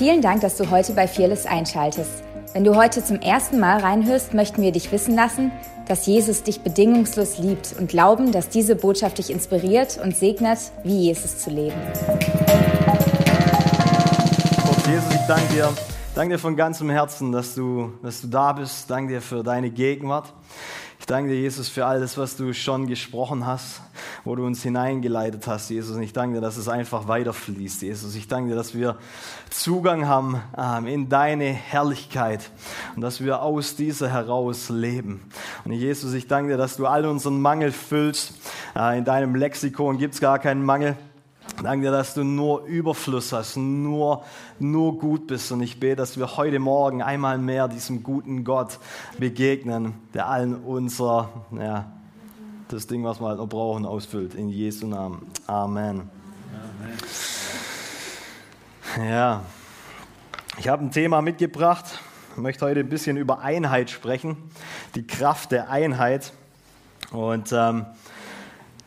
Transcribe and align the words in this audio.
Vielen 0.00 0.22
Dank, 0.22 0.40
dass 0.40 0.56
du 0.56 0.70
heute 0.70 0.94
bei 0.94 1.06
Fearless 1.06 1.44
einschaltest. 1.44 2.22
Wenn 2.54 2.64
du 2.64 2.74
heute 2.74 3.04
zum 3.04 3.20
ersten 3.20 3.60
Mal 3.60 3.80
reinhörst, 3.80 4.32
möchten 4.32 4.62
wir 4.62 4.72
dich 4.72 4.90
wissen 4.92 5.14
lassen, 5.14 5.52
dass 5.88 6.06
Jesus 6.06 6.42
dich 6.42 6.62
bedingungslos 6.62 7.36
liebt 7.36 7.74
und 7.78 7.90
glauben, 7.90 8.32
dass 8.32 8.48
diese 8.48 8.76
Botschaft 8.76 9.18
dich 9.18 9.28
inspiriert 9.28 10.00
und 10.02 10.16
segnet, 10.16 10.58
wie 10.84 11.00
Jesus 11.00 11.36
zu 11.40 11.50
leben. 11.50 11.76
Gott, 14.64 14.86
Jesus, 14.86 15.12
ich 15.12 15.26
danke 15.28 15.52
dir. 15.52 15.68
Danke 16.14 16.36
dir 16.36 16.38
von 16.38 16.56
ganzem 16.56 16.88
Herzen, 16.88 17.30
dass 17.30 17.54
du, 17.54 17.92
dass 18.02 18.22
du 18.22 18.28
da 18.28 18.54
bist. 18.54 18.90
Danke 18.90 19.12
dir 19.12 19.20
für 19.20 19.42
deine 19.42 19.68
Gegenwart. 19.68 20.32
Ich 21.10 21.12
danke 21.12 21.30
dir, 21.30 21.40
Jesus, 21.40 21.68
für 21.68 21.86
alles, 21.86 22.16
was 22.18 22.36
du 22.36 22.52
schon 22.52 22.86
gesprochen 22.86 23.44
hast, 23.44 23.80
wo 24.22 24.36
du 24.36 24.46
uns 24.46 24.62
hineingeleitet 24.62 25.44
hast, 25.48 25.68
Jesus. 25.68 25.96
Und 25.96 26.04
ich 26.04 26.12
danke 26.12 26.36
dir, 26.36 26.40
dass 26.40 26.56
es 26.56 26.68
einfach 26.68 27.08
weiterfließt, 27.08 27.82
Jesus. 27.82 28.14
Ich 28.14 28.28
danke 28.28 28.50
dir, 28.50 28.54
dass 28.54 28.76
wir 28.76 28.96
Zugang 29.50 30.06
haben 30.06 30.40
ähm, 30.56 30.86
in 30.86 31.08
deine 31.08 31.46
Herrlichkeit 31.46 32.52
und 32.94 33.02
dass 33.02 33.20
wir 33.20 33.42
aus 33.42 33.74
dieser 33.74 34.08
heraus 34.08 34.68
leben. 34.68 35.20
Und 35.64 35.72
Jesus, 35.72 36.14
ich 36.14 36.28
danke 36.28 36.52
dir, 36.52 36.56
dass 36.56 36.76
du 36.76 36.86
all 36.86 37.04
unseren 37.04 37.40
Mangel 37.40 37.72
füllst. 37.72 38.34
Äh, 38.76 38.98
in 38.98 39.04
deinem 39.04 39.34
Lexikon 39.34 39.98
gibt 39.98 40.14
es 40.14 40.20
gar 40.20 40.38
keinen 40.38 40.64
Mangel. 40.64 40.96
Danke 41.62 41.86
dir, 41.86 41.90
dass 41.90 42.14
du 42.14 42.24
nur 42.24 42.64
Überfluss 42.64 43.32
hast, 43.32 43.56
nur, 43.56 44.24
nur 44.58 44.98
gut 44.98 45.26
bist. 45.26 45.52
Und 45.52 45.60
ich 45.60 45.78
bete, 45.78 45.96
dass 45.96 46.16
wir 46.18 46.36
heute 46.36 46.58
Morgen 46.58 47.02
einmal 47.02 47.36
mehr 47.38 47.68
diesem 47.68 48.02
guten 48.02 48.44
Gott 48.44 48.78
begegnen, 49.18 49.94
der 50.14 50.28
allen 50.28 50.54
unser, 50.54 51.28
ja, 51.52 51.92
das 52.68 52.86
Ding, 52.86 53.04
was 53.04 53.20
wir 53.20 53.28
halt 53.28 53.38
noch 53.38 53.48
brauchen, 53.48 53.84
ausfüllt. 53.84 54.34
In 54.34 54.48
Jesu 54.48 54.86
Namen. 54.86 55.26
Amen. 55.46 56.08
Amen. 58.96 59.08
Ja, 59.08 59.42
ich 60.58 60.68
habe 60.68 60.84
ein 60.84 60.90
Thema 60.90 61.20
mitgebracht. 61.20 61.84
Ich 62.32 62.42
möchte 62.42 62.64
heute 62.64 62.80
ein 62.80 62.88
bisschen 62.88 63.16
über 63.16 63.40
Einheit 63.40 63.90
sprechen, 63.90 64.36
die 64.94 65.06
Kraft 65.06 65.52
der 65.52 65.68
Einheit. 65.70 66.32
Und 67.12 67.52
ähm, 67.52 67.86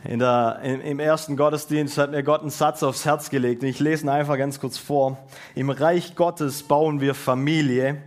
in 0.04 0.18
der, 0.18 0.60
im, 0.62 0.80
Im 0.82 0.98
ersten 1.00 1.36
Gottesdienst 1.36 1.96
hat 1.96 2.10
mir 2.10 2.22
Gott 2.22 2.42
einen 2.42 2.50
Satz 2.50 2.82
aufs 2.82 3.04
Herz 3.04 3.30
gelegt. 3.30 3.62
Ich 3.62 3.80
lese 3.80 4.04
ihn 4.04 4.10
einfach 4.10 4.36
ganz 4.36 4.60
kurz 4.60 4.76
vor. 4.76 5.18
Im 5.54 5.70
Reich 5.70 6.14
Gottes 6.14 6.62
bauen 6.62 7.00
wir 7.00 7.14
Familie, 7.14 8.02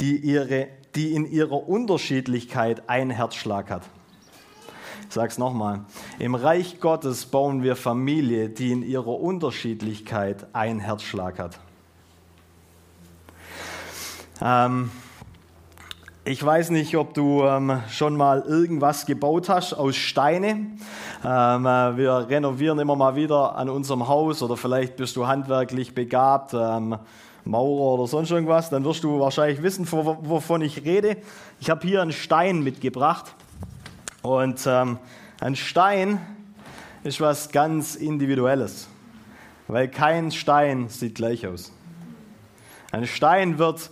die, 0.00 0.16
ihre, 0.16 0.68
die 0.96 1.12
in 1.14 1.24
ihrer 1.24 1.68
Unterschiedlichkeit 1.68 2.88
einen 2.88 3.10
Herzschlag 3.10 3.70
hat. 3.70 3.82
Ich 5.08 5.14
sage 5.14 5.28
es 5.28 5.38
nochmal. 5.38 5.84
Im 6.18 6.34
Reich 6.34 6.80
Gottes 6.80 7.26
bauen 7.26 7.62
wir 7.62 7.76
Familie, 7.76 8.48
die 8.48 8.72
in 8.72 8.82
ihrer 8.82 9.20
Unterschiedlichkeit 9.20 10.48
einen 10.52 10.80
Herzschlag 10.80 11.38
hat. 11.38 11.60
Ähm, 14.42 14.90
ich 16.26 16.44
weiß 16.44 16.70
nicht, 16.70 16.96
ob 16.96 17.14
du 17.14 17.44
ähm, 17.44 17.82
schon 17.88 18.16
mal 18.16 18.40
irgendwas 18.40 19.06
gebaut 19.06 19.48
hast 19.48 19.74
aus 19.74 19.94
Steine. 19.94 20.66
Ähm, 21.24 21.66
äh, 21.66 21.96
wir 21.96 22.26
renovieren 22.28 22.80
immer 22.80 22.96
mal 22.96 23.14
wieder 23.14 23.54
an 23.54 23.70
unserem 23.70 24.08
Haus 24.08 24.42
oder 24.42 24.56
vielleicht 24.56 24.96
bist 24.96 25.14
du 25.14 25.28
handwerklich 25.28 25.94
begabt, 25.94 26.52
ähm, 26.52 26.98
Maurer 27.44 27.94
oder 27.94 28.08
sonst 28.08 28.32
irgendwas. 28.32 28.70
Dann 28.70 28.82
wirst 28.84 29.04
du 29.04 29.20
wahrscheinlich 29.20 29.62
wissen, 29.62 29.86
wovon 29.90 30.62
ich 30.62 30.84
rede. 30.84 31.16
Ich 31.60 31.70
habe 31.70 31.86
hier 31.86 32.02
einen 32.02 32.12
Stein 32.12 32.64
mitgebracht 32.64 33.32
und 34.22 34.66
ähm, 34.66 34.98
ein 35.40 35.54
Stein 35.54 36.18
ist 37.04 37.20
was 37.20 37.50
ganz 37.50 37.94
Individuelles, 37.94 38.88
weil 39.68 39.86
kein 39.86 40.32
Stein 40.32 40.88
sieht 40.88 41.14
gleich 41.14 41.46
aus. 41.46 41.72
Ein 42.90 43.06
Stein 43.06 43.58
wird 43.58 43.90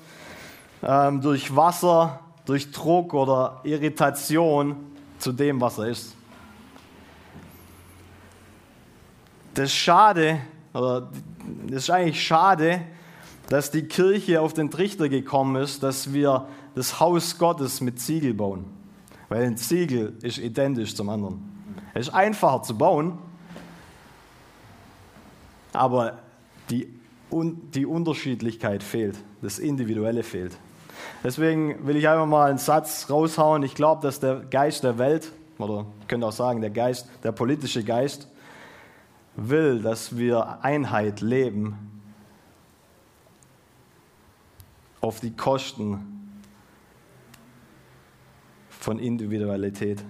ähm, 0.83 1.21
durch 1.21 1.55
Wasser 1.55 2.19
durch 2.47 2.71
Druck 2.71 3.15
oder 3.15 3.61
Irritation 3.65 4.77
zu 5.19 5.33
dem, 5.33 5.61
was 5.61 5.79
er 5.79 5.87
ist. 5.87 6.15
Das 9.55 9.67
ist 9.67 9.75
schade, 9.75 10.41
oder 10.73 11.11
das 11.67 11.85
ist 11.85 11.91
eigentlich 11.91 12.23
schade, 12.23 12.83
dass 13.49 13.71
die 13.71 13.83
Kirche 13.83 14.41
auf 14.41 14.53
den 14.53 14.71
Trichter 14.71 15.09
gekommen 15.09 15.63
ist, 15.63 15.83
dass 15.83 16.13
wir 16.13 16.49
das 16.75 16.99
Haus 16.99 17.39
Gottes 17.39 17.81
mit 17.81 18.01
Ziegel 18.01 18.35
bauen. 18.35 18.65
Weil 19.29 19.45
ein 19.45 19.57
Ziegel 19.57 20.17
ist 20.23 20.39
identisch 20.39 20.95
zum 20.95 21.09
anderen. 21.09 21.53
Es 21.95 22.09
ist 22.09 22.15
einfacher 22.15 22.63
zu 22.63 22.77
bauen, 22.77 23.19
aber 25.73 26.19
die, 26.71 26.89
die 27.31 27.87
Unterschiedlichkeit 27.87 28.83
fehlt, 28.83 29.17
das 29.43 29.59
Individuelle 29.59 30.23
fehlt. 30.23 30.57
Deswegen 31.23 31.87
will 31.87 31.97
ich 31.97 32.09
einfach 32.09 32.27
mal 32.27 32.49
einen 32.49 32.59
Satz 32.59 33.09
raushauen. 33.09 33.63
Ich 33.63 33.75
glaube, 33.75 34.03
dass 34.03 34.21
der 34.21 34.37
Geist 34.37 34.85
der 34.85 34.99
Welt, 34.99 35.33
oder 35.59 35.87
könnte 36.09 36.27
auch 36.27 36.33
sagen, 36.33 36.61
der 36.61 36.71
Geist, 36.71 37.09
der 37.23 37.33
politische 37.33 37.83
Geist, 37.83 38.29
will, 39.37 39.81
dass 39.81 40.17
wir 40.17 40.63
Einheit 40.63 41.21
leben 41.21 42.03
auf 45.01 45.21
die 45.21 45.35
Kosten 45.35 46.41
von 48.69 48.99
Individualität. 48.99 50.05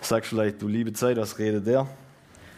Sagst 0.00 0.30
vielleicht, 0.30 0.60
du 0.60 0.66
liebe 0.66 0.92
Zeit, 0.92 1.16
was 1.16 1.38
redet 1.38 1.66
der? 1.66 1.86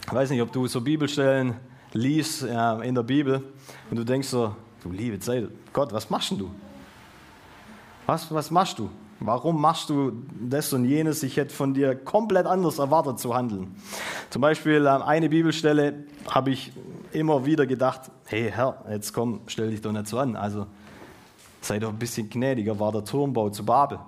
Ich 0.06 0.12
weiß 0.12 0.30
nicht, 0.30 0.40
ob 0.40 0.50
du 0.52 0.66
so 0.66 0.80
Bibelstellen 0.80 1.56
liest 1.92 2.42
ja, 2.42 2.80
in 2.80 2.94
der 2.94 3.02
Bibel 3.02 3.42
und 3.90 3.96
du 3.96 4.04
denkst 4.04 4.28
so, 4.28 4.54
du 4.82 4.90
liebe 4.90 5.18
Zeit, 5.18 5.48
Gott, 5.72 5.92
was 5.92 6.10
machst 6.10 6.32
du? 6.32 6.50
Was, 8.06 8.32
was 8.32 8.50
machst 8.50 8.78
du? 8.78 8.90
Warum 9.20 9.60
machst 9.60 9.88
du 9.88 10.24
das 10.40 10.72
und 10.72 10.84
jenes? 10.84 11.22
Ich 11.22 11.36
hätte 11.36 11.54
von 11.54 11.74
dir 11.74 11.94
komplett 11.94 12.46
anders 12.46 12.78
erwartet 12.78 13.20
zu 13.20 13.34
handeln. 13.34 13.76
Zum 14.30 14.42
Beispiel 14.42 14.86
an 14.88 15.02
eine 15.02 15.28
Bibelstelle 15.28 16.04
habe 16.28 16.50
ich 16.50 16.72
immer 17.12 17.46
wieder 17.46 17.66
gedacht, 17.66 18.10
hey 18.24 18.50
Herr, 18.50 18.84
jetzt 18.90 19.12
komm, 19.12 19.42
stell 19.46 19.70
dich 19.70 19.80
doch 19.80 19.92
nicht 19.92 20.08
so 20.08 20.18
an. 20.18 20.34
Also 20.34 20.66
sei 21.60 21.78
doch 21.78 21.90
ein 21.90 21.98
bisschen 21.98 22.28
gnädiger, 22.28 22.80
war 22.80 22.90
der 22.90 23.04
Turmbau 23.04 23.50
zu 23.50 23.64
Babel. 23.64 24.00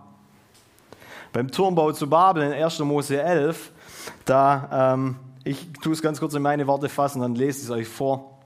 Beim 1.33 1.51
Turmbau 1.51 1.93
zu 1.93 2.09
Babel 2.09 2.43
in 2.43 2.53
1. 2.53 2.81
Mose 2.81 3.21
11, 3.21 3.71
da 4.25 4.95
ähm, 4.95 5.17
ich 5.45 5.73
tue 5.83 5.93
es 5.93 6.03
ganz 6.03 6.21
kurz 6.21 6.35
in 6.35 6.43
meine 6.43 6.67
Worte 6.67 6.89
fassen, 6.89 7.21
dann 7.21 7.35
lese 7.35 7.59
ich 7.59 7.65
es 7.65 7.71
euch 7.71 7.89
vor. 7.89 8.39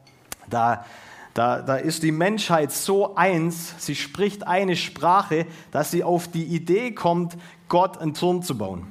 Da, 0.51 0.85
da, 1.33 1.63
da 1.63 1.77
ist 1.77 2.03
die 2.03 2.11
Menschheit 2.11 2.73
so 2.73 3.15
eins, 3.15 3.75
sie 3.79 3.95
spricht 3.95 4.47
eine 4.47 4.75
Sprache, 4.75 5.47
dass 5.71 5.93
sie 5.93 6.03
auf 6.03 6.29
die 6.29 6.45
Idee 6.45 6.93
kommt, 6.93 7.37
Gott 7.69 7.99
einen 7.99 8.15
Turm 8.15 8.43
zu 8.43 8.59
bauen. 8.59 8.87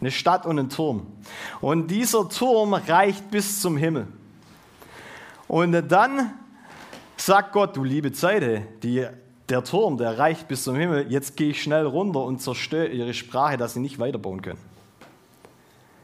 Eine 0.00 0.10
Stadt 0.10 0.46
und 0.46 0.58
einen 0.58 0.68
Turm. 0.68 1.06
Und 1.60 1.88
dieser 1.88 2.28
Turm 2.28 2.74
reicht 2.74 3.30
bis 3.30 3.60
zum 3.60 3.76
Himmel. 3.76 4.08
Und 5.46 5.72
dann 5.72 6.32
sagt 7.16 7.52
Gott, 7.52 7.76
du 7.76 7.84
liebe 7.84 8.10
Zeit, 8.10 8.82
die, 8.82 9.06
der 9.48 9.62
Turm, 9.62 9.98
der 9.98 10.18
reicht 10.18 10.48
bis 10.48 10.64
zum 10.64 10.74
Himmel, 10.74 11.06
jetzt 11.08 11.36
gehe 11.36 11.50
ich 11.50 11.62
schnell 11.62 11.86
runter 11.86 12.24
und 12.24 12.40
zerstöre 12.40 12.88
ihre 12.88 13.14
Sprache, 13.14 13.56
dass 13.56 13.74
sie 13.74 13.80
nicht 13.80 14.00
weiterbauen 14.00 14.42
können. 14.42 14.71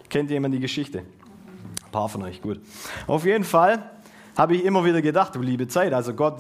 Kennt 0.09 0.31
jemand 0.31 0.55
die 0.55 0.61
Geschichte? 0.61 0.99
Ein 0.99 1.93
paar 1.93 2.09
von 2.09 2.23
euch, 2.23 2.41
gut. 2.41 2.61
Auf 3.07 3.25
jeden 3.25 3.45
Fall 3.45 3.91
habe 4.37 4.55
ich 4.55 4.65
immer 4.65 4.85
wieder 4.85 5.03
gedacht, 5.03 5.35
du 5.35 5.43
liebe 5.43 5.69
Zeit, 5.69 5.93
also 5.93 6.15
Gott, 6.15 6.39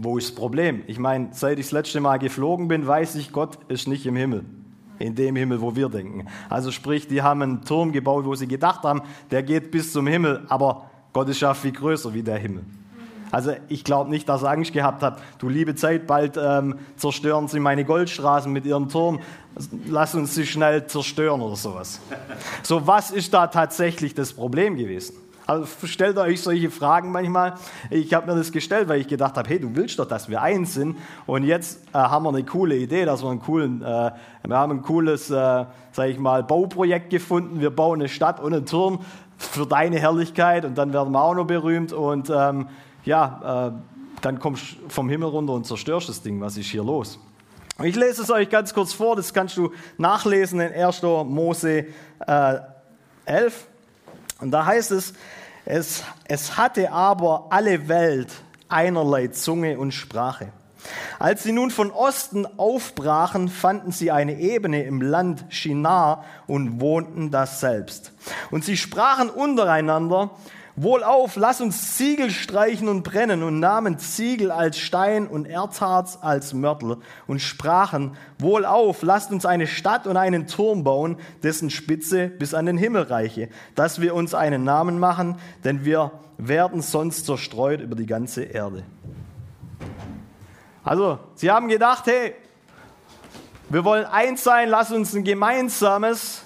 wo 0.00 0.18
ist 0.18 0.30
das 0.30 0.34
Problem? 0.34 0.82
Ich 0.86 0.98
meine, 0.98 1.28
seit 1.32 1.58
ich 1.58 1.66
das 1.66 1.72
letzte 1.72 2.00
Mal 2.00 2.18
geflogen 2.18 2.68
bin, 2.68 2.86
weiß 2.86 3.16
ich, 3.16 3.32
Gott 3.32 3.58
ist 3.68 3.86
nicht 3.86 4.06
im 4.06 4.16
Himmel. 4.16 4.44
In 4.98 5.14
dem 5.14 5.34
Himmel, 5.36 5.60
wo 5.60 5.74
wir 5.74 5.88
denken. 5.88 6.26
Also 6.48 6.70
sprich, 6.70 7.08
die 7.08 7.20
haben 7.20 7.42
einen 7.42 7.62
Turm 7.62 7.92
gebaut, 7.92 8.24
wo 8.24 8.34
sie 8.34 8.46
gedacht 8.46 8.84
haben, 8.84 9.02
der 9.30 9.42
geht 9.42 9.70
bis 9.70 9.92
zum 9.92 10.06
Himmel, 10.06 10.44
aber 10.48 10.90
Gott 11.12 11.28
ist 11.28 11.40
ja 11.40 11.52
viel 11.52 11.72
größer 11.72 12.14
wie 12.14 12.22
der 12.22 12.38
Himmel. 12.38 12.64
Also 13.34 13.50
ich 13.66 13.82
glaube 13.82 14.10
nicht, 14.10 14.28
dass 14.28 14.44
er 14.44 14.50
Angst 14.50 14.72
gehabt 14.72 15.02
hat, 15.02 15.18
du 15.38 15.48
liebe 15.48 15.74
Zeit, 15.74 16.06
bald 16.06 16.38
ähm, 16.40 16.76
zerstören 16.96 17.48
sie 17.48 17.58
meine 17.58 17.84
Goldstraßen 17.84 18.52
mit 18.52 18.64
ihrem 18.64 18.88
Turm, 18.88 19.18
lass 19.88 20.14
uns 20.14 20.36
sie 20.36 20.46
schnell 20.46 20.86
zerstören 20.86 21.40
oder 21.40 21.56
sowas. 21.56 22.00
So, 22.62 22.86
was 22.86 23.10
ist 23.10 23.34
da 23.34 23.48
tatsächlich 23.48 24.14
das 24.14 24.32
Problem 24.32 24.76
gewesen? 24.76 25.16
Also 25.46 25.66
stellt 25.84 26.16
euch 26.16 26.42
solche 26.42 26.70
Fragen 26.70 27.10
manchmal. 27.10 27.54
Ich 27.90 28.14
habe 28.14 28.30
mir 28.30 28.38
das 28.38 28.52
gestellt, 28.52 28.88
weil 28.88 29.00
ich 29.00 29.08
gedacht 29.08 29.36
habe, 29.36 29.48
hey, 29.48 29.58
du 29.58 29.74
willst 29.74 29.98
doch, 29.98 30.06
dass 30.06 30.28
wir 30.28 30.40
eins 30.40 30.74
sind. 30.74 30.96
Und 31.26 31.42
jetzt 31.42 31.80
äh, 31.92 31.98
haben 31.98 32.24
wir 32.24 32.28
eine 32.28 32.44
coole 32.44 32.76
Idee, 32.76 33.04
dass 33.04 33.22
wir 33.24 33.30
einen 33.30 33.40
coolen, 33.40 33.82
äh, 33.82 34.12
wir 34.44 34.56
haben 34.56 34.72
ein 34.72 34.82
cooles, 34.82 35.28
äh, 35.30 35.64
sage 35.92 36.10
ich 36.10 36.18
mal, 36.18 36.44
Bauprojekt 36.44 37.10
gefunden. 37.10 37.60
Wir 37.60 37.70
bauen 37.70 38.00
eine 38.00 38.08
Stadt 38.08 38.38
und 38.38 38.54
einen 38.54 38.64
Turm 38.64 39.00
für 39.36 39.66
deine 39.66 39.98
Herrlichkeit 39.98 40.64
und 40.64 40.78
dann 40.78 40.92
werden 40.92 41.12
wir 41.12 41.20
auch 41.20 41.34
noch 41.34 41.46
berühmt. 41.46 41.92
Und 41.92 42.30
ähm, 42.30 42.68
ja, 43.04 43.68
äh, 43.68 43.72
dann 44.20 44.38
kommst 44.38 44.62
du 44.72 44.88
vom 44.88 45.08
Himmel 45.08 45.28
runter 45.28 45.52
und 45.52 45.66
zerstörst 45.66 46.08
das 46.08 46.22
Ding. 46.22 46.40
Was 46.40 46.56
ist 46.56 46.66
hier 46.66 46.84
los? 46.84 47.18
Ich 47.82 47.96
lese 47.96 48.22
es 48.22 48.30
euch 48.30 48.48
ganz 48.48 48.72
kurz 48.72 48.92
vor, 48.92 49.16
das 49.16 49.34
kannst 49.34 49.56
du 49.56 49.72
nachlesen 49.98 50.60
in 50.60 50.72
1. 50.72 51.02
Mose 51.02 51.86
äh, 52.26 52.56
11. 53.26 53.66
Und 54.40 54.50
da 54.50 54.64
heißt 54.64 54.92
es, 54.92 55.14
Es, 55.64 56.04
es 56.26 56.56
hatte 56.58 56.92
aber 56.92 57.46
alle 57.50 57.88
Welt 57.88 58.28
einerlei 58.68 59.28
Zunge 59.28 59.78
und 59.78 59.92
Sprache. 59.92 60.48
Als 61.18 61.42
sie 61.42 61.52
nun 61.52 61.70
von 61.70 61.90
Osten 61.90 62.46
aufbrachen, 62.58 63.48
fanden 63.48 63.90
sie 63.90 64.10
eine 64.10 64.38
Ebene 64.38 64.82
im 64.82 65.00
Land 65.00 65.46
Shinar 65.48 66.24
und 66.46 66.80
wohnten 66.82 67.30
das 67.30 67.60
selbst. 67.60 68.12
Und 68.50 68.64
sie 68.64 68.76
sprachen 68.76 69.30
untereinander, 69.30 70.30
Wohlauf, 70.76 71.36
lass 71.36 71.60
uns 71.60 71.96
Ziegel 71.96 72.30
streichen 72.30 72.88
und 72.88 73.04
brennen 73.04 73.44
und 73.44 73.60
nahmen 73.60 74.00
Ziegel 74.00 74.50
als 74.50 74.76
Stein 74.76 75.28
und 75.28 75.46
Erzharz 75.46 76.18
als 76.20 76.52
Mörtel 76.52 76.96
und 77.28 77.40
sprachen, 77.40 78.16
Wohlauf, 78.40 79.02
lasst 79.02 79.30
uns 79.30 79.46
eine 79.46 79.68
Stadt 79.68 80.08
und 80.08 80.16
einen 80.16 80.48
Turm 80.48 80.82
bauen, 80.82 81.16
dessen 81.44 81.70
Spitze 81.70 82.26
bis 82.26 82.54
an 82.54 82.66
den 82.66 82.76
Himmel 82.76 83.02
reiche, 83.02 83.50
dass 83.76 84.00
wir 84.00 84.16
uns 84.16 84.34
einen 84.34 84.64
Namen 84.64 84.98
machen, 84.98 85.36
denn 85.62 85.84
wir 85.84 86.10
werden 86.38 86.82
sonst 86.82 87.26
zerstreut 87.26 87.80
über 87.80 87.94
die 87.94 88.06
ganze 88.06 88.42
Erde. 88.42 88.82
Also, 90.82 91.20
sie 91.36 91.52
haben 91.52 91.68
gedacht, 91.68 92.06
hey, 92.06 92.34
wir 93.68 93.84
wollen 93.84 94.06
eins 94.06 94.42
sein, 94.42 94.68
lass 94.68 94.90
uns 94.90 95.14
ein 95.14 95.24
gemeinsames 95.24 96.43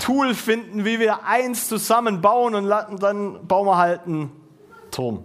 Tool 0.00 0.34
finden, 0.34 0.84
wie 0.84 0.98
wir 0.98 1.24
eins 1.24 1.68
zusammenbauen 1.68 2.54
und 2.54 2.68
dann 2.68 3.46
bauen 3.46 3.66
wir 3.66 3.76
halt 3.76 4.06
einen 4.06 4.32
Turm. 4.90 5.24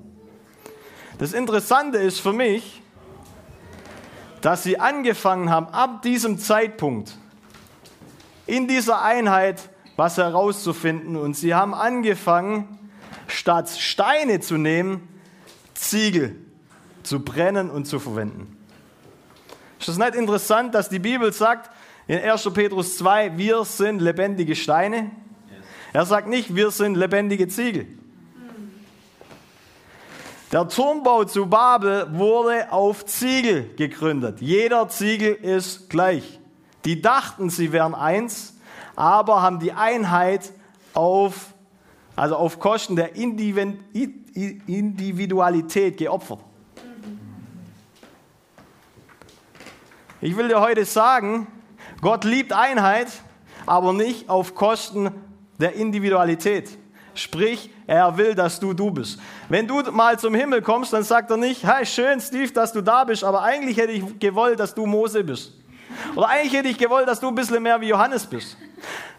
Das 1.18 1.34
Interessante 1.34 1.98
ist 1.98 2.20
für 2.20 2.34
mich, 2.34 2.82
dass 4.42 4.64
sie 4.64 4.80
angefangen 4.80 5.50
haben, 5.50 5.68
ab 5.68 6.02
diesem 6.02 6.40
Zeitpunkt 6.40 7.18
in 8.46 8.68
dieser 8.68 9.02
Einheit 9.02 9.70
was 9.96 10.18
herauszufinden 10.18 11.18
und 11.18 11.36
sie 11.36 11.54
haben 11.54 11.74
angefangen, 11.74 12.80
statt 13.28 13.70
Steine 13.70 14.40
zu 14.40 14.58
nehmen, 14.58 15.08
Ziegel 15.74 16.36
zu 17.04 17.20
brennen 17.20 17.70
und 17.70 17.86
zu 17.86 18.00
verwenden. 18.00 18.58
Ist 19.78 19.90
das 19.90 19.98
nicht 19.98 20.16
interessant, 20.16 20.74
dass 20.74 20.90
die 20.90 21.00
Bibel 21.00 21.34
sagt, 21.34 21.70
in 22.10 22.20
1. 22.20 22.50
Petrus 22.54 22.98
2, 22.98 23.38
wir 23.38 23.64
sind 23.64 24.02
lebendige 24.02 24.56
Steine. 24.56 25.12
Er 25.94 26.06
sagt 26.08 26.28
nicht, 26.28 26.56
wir 26.56 26.72
sind 26.72 26.96
lebendige 26.96 27.48
Ziegel. 27.48 27.86
Der 30.52 30.68
Turmbau 30.68 31.26
zu 31.26 31.46
Babel 31.46 32.08
wurde 32.18 32.72
auf 32.72 33.06
Ziegel 33.06 33.76
gegründet. 33.76 34.42
Jeder 34.42 34.90
Ziegel 34.90 35.36
ist 35.36 35.92
gleich. 35.92 36.40
Die 36.84 37.00
dachten, 37.00 37.52
sie 37.52 37.72
wären 37.72 37.94
eins, 37.94 38.56
aber 38.96 39.44
haben 39.44 39.60
die 39.60 39.74
Einheit 39.74 40.52
auf, 40.96 41.54
also 42.16 42.38
auf 42.38 42.60
Kosten 42.60 42.96
der 42.96 43.16
Individualität 43.16 45.98
geopfert. 45.98 46.40
Ich 50.22 50.36
will 50.36 50.48
dir 50.48 50.60
heute 50.60 50.86
sagen, 50.86 51.46
Gott 52.02 52.24
liebt 52.24 52.54
Einheit, 52.54 53.08
aber 53.66 53.94
nicht 53.94 54.30
auf 54.30 54.56
Kosten 54.56 55.12
der 55.60 55.74
Individualität. 55.74 56.78
Sprich, 57.14 57.70
er 57.86 58.18
will, 58.18 58.34
dass 58.34 58.60
du 58.60 58.74
du 58.74 58.92
bist. 58.92 59.20
Wenn 59.50 59.68
du 59.68 59.82
mal 59.92 60.18
zum 60.18 60.34
Himmel 60.34 60.62
kommst, 60.62 60.94
dann 60.94 61.04
sagt 61.04 61.30
er 61.32 61.38
nicht, 61.38 61.64
hey, 61.66 61.86
schön, 61.86 62.22
Steve, 62.22 62.52
dass 62.54 62.72
du 62.72 62.82
da 62.82 63.04
bist, 63.04 63.24
aber 63.24 63.42
eigentlich 63.42 63.78
hätte 63.78 63.92
ich 63.92 64.20
gewollt, 64.20 64.60
dass 64.60 64.74
du 64.74 64.86
Mose 64.86 65.24
bist. 65.24 65.54
Oder 66.16 66.30
eigentlich 66.30 66.54
hätte 66.54 66.70
ich 66.70 66.78
gewollt, 66.78 67.08
dass 67.08 67.20
du 67.20 67.28
ein 67.28 67.36
bisschen 67.36 67.62
mehr 67.62 67.82
wie 67.82 67.88
Johannes 67.88 68.26
bist. 68.26 68.56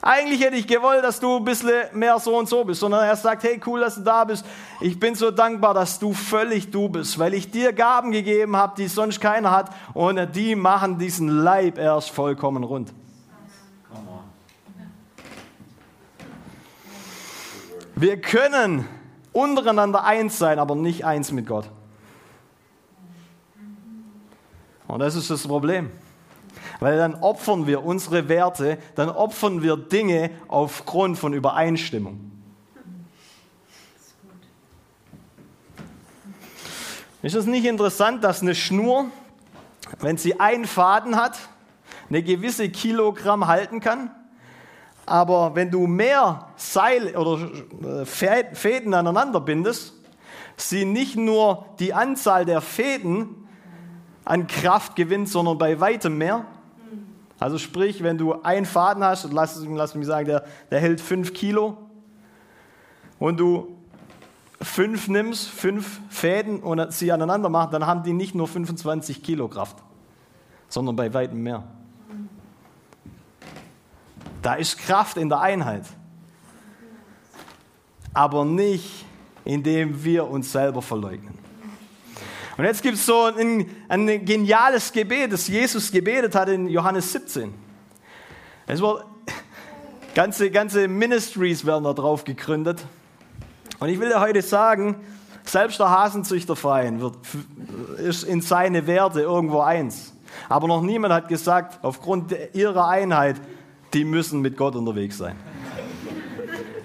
Eigentlich 0.03 0.41
hätte 0.41 0.57
ich 0.57 0.67
gewollt, 0.67 1.05
dass 1.05 1.21
du 1.21 1.37
ein 1.37 1.45
bisschen 1.45 1.85
mehr 1.93 2.19
so 2.19 2.37
und 2.37 2.49
so 2.49 2.65
bist. 2.65 2.81
Sondern 2.81 3.05
er 3.05 3.17
sagt, 3.17 3.43
hey, 3.43 3.61
cool, 3.67 3.81
dass 3.81 3.97
du 3.97 4.03
da 4.03 4.25
bist. 4.25 4.45
Ich 4.81 4.99
bin 4.99 5.15
so 5.15 5.31
dankbar, 5.31 5.75
dass 5.75 5.99
du 5.99 6.13
völlig 6.13 6.71
du 6.71 6.89
bist, 6.89 7.19
weil 7.19 7.35
ich 7.35 7.51
dir 7.51 7.73
Gaben 7.73 8.11
gegeben 8.13 8.57
habe, 8.57 8.75
die 8.77 8.89
sonst 8.89 9.21
keiner 9.21 9.51
hat. 9.51 9.71
Und 9.95 10.35
die 10.35 10.55
machen 10.57 10.99
diesen 10.99 11.29
Leib 11.29 11.79
erst 11.79 12.11
vollkommen 12.11 12.65
rund. 12.65 12.93
Wir 17.95 18.19
können 18.19 18.89
untereinander 19.33 20.05
eins 20.05 20.39
sein, 20.39 20.59
aber 20.59 20.75
nicht 20.75 21.05
eins 21.05 21.33
mit 21.33 21.47
Gott. 21.47 21.67
Und 24.89 25.01
das 25.01 25.15
ist 25.15 25.31
das 25.31 25.47
Problem. 25.47 25.91
Weil 26.81 26.97
dann 26.97 27.15
opfern 27.15 27.67
wir 27.67 27.85
unsere 27.85 28.29
Werte, 28.29 28.79
dann 28.95 29.11
opfern 29.11 29.63
wir 29.63 29.77
Dinge 29.77 30.31
aufgrund 30.49 31.19
von 31.19 31.35
Übereinstimmung. 31.35 32.31
Ist 37.23 37.35
es 37.35 37.45
nicht 37.45 37.67
interessant, 37.67 38.25
dass 38.25 38.41
eine 38.41 38.55
Schnur, 38.55 39.05
wenn 39.99 40.17
sie 40.17 40.41
einen 40.41 40.65
Faden 40.65 41.17
hat, 41.17 41.39
eine 42.09 42.23
gewisse 42.23 42.71
Kilogramm 42.71 43.47
halten 43.47 43.81
kann? 43.81 44.11
Aber 45.05 45.55
wenn 45.55 45.71
du 45.71 45.87
mehr 45.87 46.49
Seil 46.57 47.15
oder 47.15 47.51
äh, 48.03 48.07
Fäden 48.07 48.95
aneinander 48.95 49.41
bindest, 49.41 49.93
sie 50.57 50.87
nicht 50.87 51.17
nur 51.17 51.67
die 51.79 51.93
Anzahl 51.93 52.47
der 52.47 52.63
Fäden 52.63 53.49
an 54.25 54.47
Kraft 54.47 54.97
gewinnt, 54.97 55.29
sondern 55.29 55.59
bei 55.59 55.81
weitem 55.81 56.17
mehr, 56.17 56.47
also 57.41 57.57
sprich, 57.57 58.03
wenn 58.03 58.19
du 58.19 58.43
einen 58.43 58.67
Faden 58.67 59.03
hast, 59.03 59.25
und 59.25 59.33
lass, 59.33 59.59
lass 59.65 59.95
mich 59.95 60.07
sagen, 60.07 60.27
der, 60.27 60.45
der 60.71 60.79
hält 60.79 61.01
fünf 61.01 61.33
Kilo, 61.33 61.79
und 63.19 63.41
du 63.41 63.77
fünf 64.61 65.09
nimmst, 65.09 65.49
fünf 65.49 66.01
Fäden 66.11 66.61
und 66.61 66.93
sie 66.93 67.11
aneinander 67.11 67.49
machst, 67.49 67.73
dann 67.73 67.87
haben 67.87 68.03
die 68.03 68.13
nicht 68.13 68.35
nur 68.35 68.47
25 68.47 69.23
Kilo 69.23 69.49
Kraft, 69.49 69.79
sondern 70.69 70.97
bei 70.97 71.13
weitem 71.15 71.43
mehr. 71.43 71.65
Da 74.43 74.55
ist 74.55 74.79
Kraft 74.79 75.17
in 75.17 75.29
der 75.29 75.41
Einheit. 75.41 75.85
Aber 78.13 78.45
nicht, 78.45 79.05
indem 79.45 80.05
wir 80.05 80.29
uns 80.29 80.53
selber 80.53 80.83
verleugnen. 80.83 81.40
Und 82.57 82.65
jetzt 82.65 82.83
gibt 82.83 82.97
es 82.97 83.07
so 83.07 83.25
ein, 83.25 83.67
ein 83.89 84.25
geniales 84.25 84.93
Gebet, 84.93 85.33
das 85.33 85.49
Jesus 85.49 85.91
gebetet 85.91 86.35
hat 86.35 86.49
in 86.49 86.69
Johannes 86.69 87.13
17. 87.13 87.55
Es 88.67 88.81
war, 88.83 89.05
ganze, 90.15 90.51
ganze 90.51 90.89
Ministries 90.89 91.65
werden 91.65 91.85
da 91.85 91.93
drauf 91.93 92.25
gegründet. 92.25 92.85
Und 93.79 93.89
ich 93.89 93.99
will 93.99 94.09
dir 94.09 94.21
heute 94.21 94.43
sagen, 94.43 94.97
selbst 95.45 95.81
der 95.81 95.91
Hasenzüchterverein 95.91 97.01
wird, 97.01 97.17
ist 97.99 98.25
in 98.25 98.41
seine 98.41 98.87
Werte 98.87 99.21
irgendwo 99.23 99.61
eins. 99.61 100.13
Aber 100.49 100.69
noch 100.69 100.83
niemand 100.83 101.15
hat 101.15 101.29
gesagt, 101.29 101.79
aufgrund 101.83 102.35
ihrer 102.53 102.89
Einheit, 102.89 103.37
die 103.95 104.05
müssen 104.05 104.41
mit 104.41 104.57
Gott 104.57 104.77
unterwegs 104.77 105.19
sein. 105.19 105.37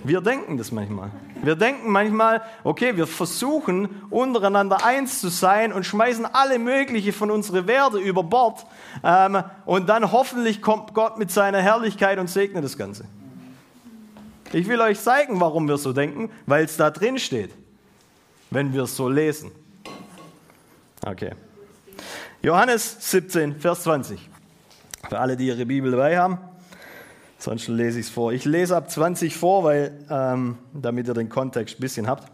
Wir 0.04 0.22
denken 0.22 0.58
das 0.58 0.72
manchmal. 0.72 1.12
Wir 1.46 1.56
denken 1.56 1.92
manchmal, 1.92 2.42
okay, 2.64 2.98
wir 2.98 3.06
versuchen 3.06 4.02
untereinander 4.10 4.84
eins 4.84 5.22
zu 5.22 5.30
sein 5.30 5.72
und 5.74 5.86
schmeißen 5.86 6.26
alle 6.26 6.58
mögliche 6.58 7.14
von 7.14 7.30
unseren 7.30 7.68
Werte 7.68 8.00
über 8.00 8.24
Bord 8.24 8.66
ähm, 9.04 9.44
und 9.66 9.88
dann 9.88 10.12
hoffentlich 10.12 10.64
kommt 10.64 10.96
Gott 10.96 11.20
mit 11.20 11.30
seiner 11.30 11.62
Herrlichkeit 11.62 12.18
und 12.18 12.32
segnet 12.32 12.64
das 12.64 12.80
Ganze. 12.80 13.06
Ich 14.54 14.68
will 14.68 14.82
euch 14.82 15.00
zeigen, 15.00 15.40
warum 15.40 15.68
wir 15.68 15.78
so 15.78 15.94
denken, 15.94 16.32
weil 16.48 16.66
es 16.66 16.78
da 16.78 16.90
drin 16.90 17.20
steht, 17.20 17.52
wenn 18.50 18.74
wir 18.74 18.84
es 18.84 18.96
so 18.96 19.08
lesen. 19.08 19.52
Okay. 21.06 21.32
Johannes 22.42 23.12
17, 23.12 23.60
Vers 23.60 23.84
20. 23.84 24.20
Für 25.10 25.20
alle, 25.20 25.38
die 25.38 25.46
ihre 25.46 25.68
Bibel 25.68 25.92
dabei 25.92 26.18
haben. 26.18 26.40
Sonst 27.46 27.68
lese 27.68 28.00
ich 28.00 28.08
es 28.08 28.12
vor. 28.12 28.34
Ich 28.34 28.44
lese 28.44 28.76
ab 28.76 28.90
20 28.90 29.38
vor, 29.38 29.64
weil, 29.64 30.04
ähm, 30.10 30.58
damit 30.74 31.08
ihr 31.08 31.14
den 31.14 31.30
Kontext 31.30 31.78
ein 31.78 31.80
bisschen 31.80 32.08
habt. 32.08 32.28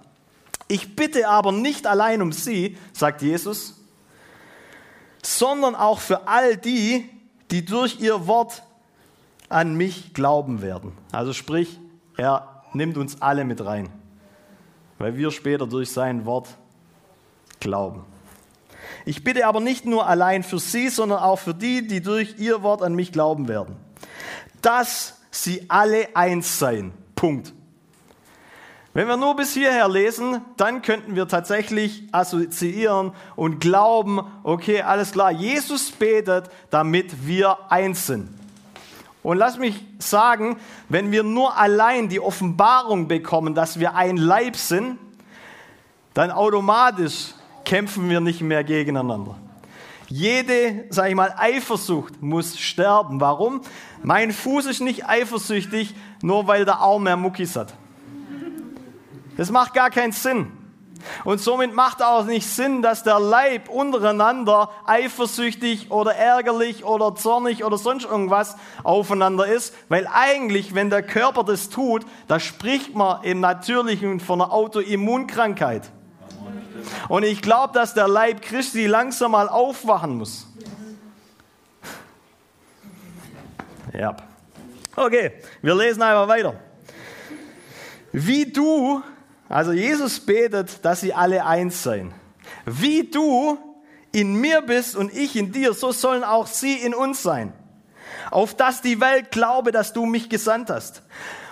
Ich 0.70 0.96
bitte 0.96 1.28
aber 1.28 1.52
nicht 1.52 1.86
allein 1.86 2.22
um 2.22 2.32
sie, 2.32 2.78
sagt 2.94 3.22
Jesus, 3.22 3.78
sondern 5.22 5.76
auch 5.76 6.00
für 6.00 6.30
all 6.30 6.56
die, 6.56 7.10
die 7.52 7.66
durch 7.66 8.00
ihr 8.00 8.26
Wort 8.26 8.64
an 9.50 9.76
mich 9.76 10.14
glauben 10.14 10.62
werden. 10.62 10.94
Also 11.12 11.34
sprich, 11.34 11.78
er 12.16 12.64
nimmt 12.72 12.96
uns 12.96 13.22
alle 13.22 13.44
mit 13.44 13.66
rein, 13.66 13.90
weil 14.98 15.18
wir 15.18 15.32
später 15.32 15.68
durch 15.68 15.92
sein 15.92 16.26
Wort 16.26 16.48
glauben. 17.60 18.06
Ich 19.04 19.26
bitte 19.26 19.46
aber 19.46 19.60
nicht 19.60 19.84
nur 19.86 20.08
allein 20.08 20.44
für 20.44 20.60
sie, 20.60 20.88
sondern 20.88 21.20
auch 21.20 21.40
für 21.40 21.54
die, 21.54 21.86
die 21.86 22.00
durch 22.00 22.36
ihr 22.40 22.64
Wort 22.64 22.82
an 22.82 22.96
mich 22.96 23.12
glauben 23.12 23.50
werden 23.50 23.91
dass 24.62 25.20
sie 25.32 25.66
alle 25.70 26.16
eins 26.16 26.60
seien. 26.60 26.94
Punkt. 27.16 27.54
Wenn 28.94 29.08
wir 29.08 29.16
nur 29.16 29.38
bis 29.38 29.54
hierher 29.54 29.88
lesen, 29.88 30.42
dann 30.58 30.82
könnten 30.82 31.16
wir 31.16 31.28
tatsächlich 31.28 32.04
assoziieren 32.12 33.14
und 33.38 33.62
glauben, 33.62 34.22
okay, 34.44 34.82
alles 34.82 35.14
klar, 35.14 35.32
Jesus 35.32 35.92
betet, 35.92 36.50
damit 36.72 37.26
wir 37.26 37.72
eins 37.72 38.08
sind. 38.08 38.28
Und 39.24 39.38
lass 39.38 39.58
mich 39.58 39.86
sagen, 40.00 40.58
wenn 40.90 41.12
wir 41.12 41.24
nur 41.24 41.58
allein 41.58 42.10
die 42.10 42.20
Offenbarung 42.20 43.08
bekommen, 43.08 43.56
dass 43.56 43.80
wir 43.80 43.96
ein 43.96 44.18
Leib 44.18 44.58
sind, 44.58 44.98
dann 46.14 46.32
automatisch 46.32 47.34
kämpfen 47.64 48.10
wir 48.10 48.20
nicht 48.20 48.42
mehr 48.42 48.64
gegeneinander. 48.66 49.38
Jede, 50.08 50.84
sag 50.90 51.08
ich 51.08 51.16
mal, 51.16 51.34
Eifersucht 51.38 52.22
muss 52.22 52.60
sterben. 52.60 53.22
Warum? 53.22 53.62
Mein 54.04 54.32
Fuß 54.32 54.66
ist 54.66 54.82
nicht 54.82 55.08
eifersüchtig, 55.08 55.96
nur 56.22 56.48
weil 56.48 56.66
der 56.66 56.80
Arm 56.80 57.04
mehr 57.04 57.18
Muckis 57.18 57.56
hat. 57.56 57.74
Das 59.38 59.52
macht 59.52 59.74
gar 59.74 59.90
keinen 59.90 60.12
Sinn. 60.12 60.52
Und 61.24 61.40
somit 61.40 61.74
macht 61.74 62.04
auch 62.04 62.26
nicht 62.26 62.48
Sinn, 62.48 62.82
dass 62.82 63.04
der 63.04 63.20
Leib 63.20 63.70
untereinander 63.70 64.70
eifersüchtig 64.86 65.92
oder 65.92 66.16
ärgerlich 66.16 66.86
oder 66.86 67.16
zornig 67.16 67.64
oder 67.64 67.78
sonst 67.78 68.06
irgendwas 68.06 68.56
aufeinander 68.84 69.48
ist, 69.48 69.74
weil 69.90 70.08
eigentlich, 70.12 70.76
wenn 70.76 70.90
der 70.90 71.04
Körper 71.04 71.44
das 71.44 71.70
tut, 71.70 72.06
da 72.28 72.40
spricht 72.40 72.96
man 72.96 73.24
im 73.24 73.40
Natürlichen 73.40 74.20
von 74.20 74.42
einer 74.42 74.52
Autoimmunkrankheit. 74.52 75.90
Und 77.10 77.24
ich 77.24 77.42
glaube, 77.42 77.74
dass 77.74 77.94
der 77.94 78.08
Leib 78.08 78.42
Christi 78.42 78.88
langsam 78.88 79.32
mal 79.32 79.50
aufwachen 79.50 80.18
muss. 80.18 80.51
Ja. 83.94 84.16
Okay, 84.96 85.32
wir 85.62 85.76
lesen 85.76 86.02
einfach 86.02 86.28
weiter. 86.28 86.56
Wie 88.12 88.46
du 88.46 89.02
also 89.52 89.74
Jesus 89.74 90.22
betet, 90.22 90.86
dass 90.86 91.02
sie 91.02 91.14
alle 91.14 91.46
eins 91.46 91.84
seien. 91.84 92.14
Wie 92.66 93.04
du 93.04 93.58
in 94.14 94.36
mir 94.36 94.62
bist 94.62 94.96
und 94.96 95.14
ich 95.14 95.36
in 95.36 95.52
dir, 95.52 95.74
so 95.74 95.92
sollen 95.92 96.24
auch 96.24 96.48
sie 96.48 96.76
in 96.76 96.96
uns 96.96 97.22
sein. 97.22 97.52
Auf 98.30 98.56
dass 98.56 98.82
die 98.82 99.02
Welt 99.02 99.30
glaube, 99.32 99.74
dass 99.74 99.92
du 99.92 100.06
mich 100.06 100.30
gesandt 100.30 100.70
hast. 100.70 101.04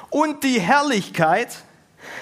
Und 0.09 0.45
die 0.45 0.61
Herrlichkeit, 0.61 1.49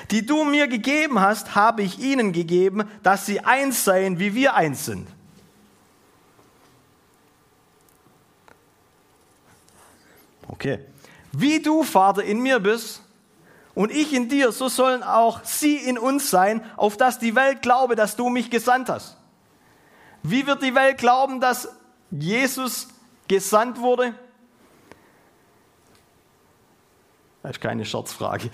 die 0.10 0.26
du 0.26 0.46
mir 0.46 0.68
gegeben 0.68 1.22
hast, 1.22 1.54
habe 1.54 1.84
ich 1.84 2.00
ihnen 2.00 2.34
gegeben, 2.34 2.86
dass 3.04 3.28
sie 3.28 3.42
eins 3.42 3.84
seien, 3.84 4.18
wie 4.18 4.34
wir 4.34 4.56
eins 4.56 4.86
sind. 4.86 5.08
Okay. 10.58 10.80
Wie 11.32 11.62
du, 11.62 11.84
Vater, 11.84 12.24
in 12.24 12.42
mir 12.42 12.60
bist 12.60 13.04
und 13.76 13.92
ich 13.92 14.12
in 14.12 14.28
dir, 14.28 14.52
so 14.52 14.70
sollen 14.70 15.04
auch 15.04 15.44
sie 15.44 15.76
in 15.76 16.00
uns 16.00 16.32
sein, 16.32 16.66
auf 16.78 16.98
dass 16.98 17.20
die 17.20 17.36
Welt 17.36 17.62
glaube, 17.62 17.96
dass 17.96 18.16
du 18.16 18.30
mich 18.30 18.50
gesandt 18.50 18.90
hast. 18.90 19.18
Wie 20.24 20.48
wird 20.48 20.64
die 20.64 20.74
Welt 20.74 20.98
glauben, 20.98 21.40
dass 21.40 21.70
Jesus 22.10 22.88
gesandt 23.28 23.80
wurde? 23.80 24.16
Das 27.44 27.52
ist 27.52 27.62
keine 27.62 27.86
Scherzfrage. 27.86 28.50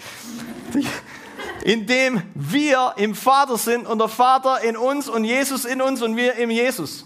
Indem 1.63 2.21
wir 2.35 2.95
im 2.97 3.15
Vater 3.15 3.57
sind 3.57 3.87
und 3.87 3.99
der 3.99 4.09
Vater 4.09 4.59
in 4.61 4.75
uns 4.75 5.07
und 5.07 5.23
Jesus 5.23 5.63
in 5.63 5.81
uns 5.81 6.01
und 6.01 6.17
wir 6.17 6.33
im 6.35 6.51
Jesus. 6.51 7.05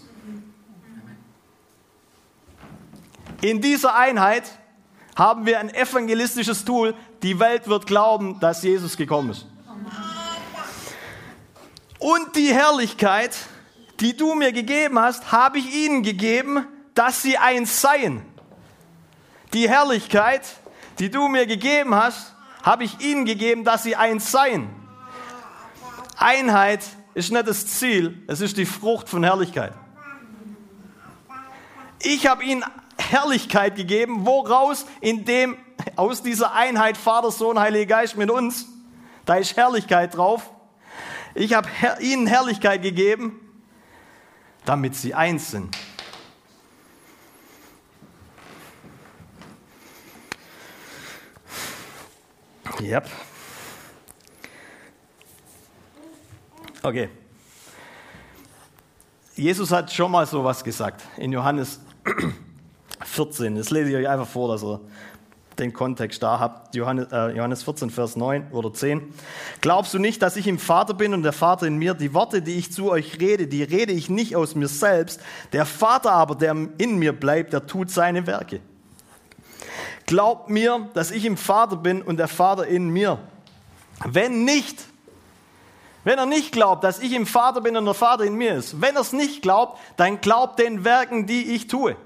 In 3.42 3.60
dieser 3.60 3.94
Einheit 3.94 4.42
haben 5.18 5.46
wir 5.46 5.58
ein 5.58 5.74
evangelistisches 5.74 6.64
Tool. 6.64 6.94
Die 7.24 7.40
Welt 7.40 7.66
wird 7.66 7.86
glauben, 7.86 8.38
dass 8.38 8.62
Jesus 8.62 8.96
gekommen 8.96 9.30
ist. 9.30 9.46
Und 11.98 12.36
die 12.36 12.54
Herrlichkeit, 12.54 13.36
die 13.98 14.16
du 14.16 14.36
mir 14.36 14.52
gegeben 14.52 14.96
hast, 15.00 15.32
habe 15.32 15.58
ich 15.58 15.74
ihnen 15.74 16.04
gegeben, 16.04 16.64
dass 16.94 17.22
sie 17.22 17.36
eins 17.36 17.80
seien. 17.80 18.22
Die 19.52 19.68
Herrlichkeit, 19.68 20.42
die 21.00 21.10
du 21.10 21.26
mir 21.26 21.46
gegeben 21.46 21.96
hast, 21.96 22.34
habe 22.62 22.84
ich 22.84 23.00
ihnen 23.00 23.24
gegeben, 23.24 23.64
dass 23.64 23.82
sie 23.82 23.96
eins 23.96 24.30
seien. 24.30 24.68
Einheit 26.16 26.80
ist 27.14 27.32
nicht 27.32 27.48
das 27.48 27.66
Ziel, 27.66 28.22
es 28.28 28.40
ist 28.40 28.56
die 28.56 28.66
Frucht 28.66 29.08
von 29.08 29.24
Herrlichkeit. 29.24 29.72
Ich 32.00 32.28
habe 32.28 32.44
ihnen 32.44 32.64
Herrlichkeit 33.10 33.76
gegeben, 33.76 34.26
woraus 34.26 34.86
in 35.00 35.24
dem, 35.24 35.56
aus 35.96 36.22
dieser 36.22 36.52
Einheit 36.52 36.96
Vater, 36.96 37.30
Sohn, 37.30 37.58
Heiliger 37.58 37.96
Geist 37.96 38.16
mit 38.16 38.30
uns, 38.30 38.66
da 39.24 39.36
ist 39.36 39.56
Herrlichkeit 39.56 40.16
drauf. 40.16 40.50
Ich 41.34 41.54
habe 41.54 41.68
ihnen 42.00 42.26
Herrlichkeit 42.26 42.82
gegeben, 42.82 43.40
damit 44.64 44.94
sie 44.94 45.14
eins 45.14 45.50
sind. 45.50 45.76
Yep. 52.80 53.08
Okay. 56.82 57.08
Jesus 59.34 59.70
hat 59.70 59.92
schon 59.92 60.10
mal 60.10 60.26
so 60.26 60.44
was 60.44 60.62
gesagt 60.62 61.02
in 61.16 61.32
Johannes 61.32 61.80
14. 63.08 63.56
Das 63.56 63.70
lese 63.70 63.90
ich 63.90 63.96
euch 63.96 64.08
einfach 64.08 64.28
vor, 64.28 64.48
dass 64.52 64.62
ihr 64.62 64.80
den 65.58 65.72
Kontext 65.72 66.22
da 66.22 66.38
habt. 66.38 66.74
Johannes, 66.74 67.08
äh, 67.12 67.36
Johannes 67.36 67.62
14, 67.62 67.90
Vers 67.90 68.16
9 68.16 68.52
oder 68.52 68.72
10. 68.72 69.12
Glaubst 69.60 69.92
du 69.94 69.98
nicht, 69.98 70.22
dass 70.22 70.36
ich 70.36 70.46
im 70.46 70.58
Vater 70.58 70.94
bin 70.94 71.14
und 71.14 71.22
der 71.22 71.32
Vater 71.32 71.66
in 71.66 71.76
mir? 71.76 71.94
Die 71.94 72.14
Worte, 72.14 72.42
die 72.42 72.54
ich 72.54 72.72
zu 72.72 72.90
euch 72.90 73.20
rede, 73.20 73.46
die 73.46 73.62
rede 73.62 73.92
ich 73.92 74.08
nicht 74.08 74.36
aus 74.36 74.54
mir 74.54 74.68
selbst. 74.68 75.20
Der 75.52 75.66
Vater 75.66 76.12
aber, 76.12 76.34
der 76.34 76.56
in 76.78 76.98
mir 76.98 77.12
bleibt, 77.12 77.52
der 77.52 77.66
tut 77.66 77.90
seine 77.90 78.26
Werke. 78.26 78.60
Glaubt 80.06 80.48
mir, 80.48 80.88
dass 80.94 81.10
ich 81.10 81.24
im 81.24 81.36
Vater 81.36 81.76
bin 81.76 82.02
und 82.02 82.18
der 82.18 82.28
Vater 82.28 82.66
in 82.66 82.88
mir. 82.88 83.18
Wenn 84.06 84.44
nicht, 84.44 84.84
wenn 86.04 86.18
er 86.18 86.26
nicht 86.26 86.52
glaubt, 86.52 86.84
dass 86.84 87.00
ich 87.00 87.12
im 87.12 87.26
Vater 87.26 87.60
bin 87.60 87.76
und 87.76 87.84
der 87.84 87.94
Vater 87.94 88.24
in 88.24 88.34
mir 88.34 88.54
ist, 88.54 88.80
wenn 88.80 88.94
er 88.94 89.02
es 89.02 89.12
nicht 89.12 89.42
glaubt, 89.42 89.78
dann 89.96 90.20
glaubt 90.20 90.58
den 90.58 90.84
Werken, 90.84 91.26
die 91.26 91.54
ich 91.54 91.66
tue. 91.66 91.96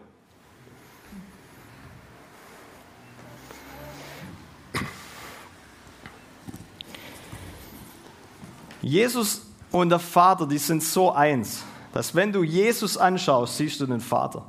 Jesus 8.83 9.43
und 9.71 9.89
der 9.89 9.99
Vater, 9.99 10.47
die 10.47 10.59
sind 10.59 10.83
so 10.83 11.13
eins, 11.13 11.65
dass 11.93 12.15
wenn 12.15 12.33
du 12.33 12.43
Jesus 12.43 12.97
anschaust, 12.97 13.57
siehst 13.57 13.81
du 13.81 13.87
den 13.87 14.01
Vater. 14.01 14.45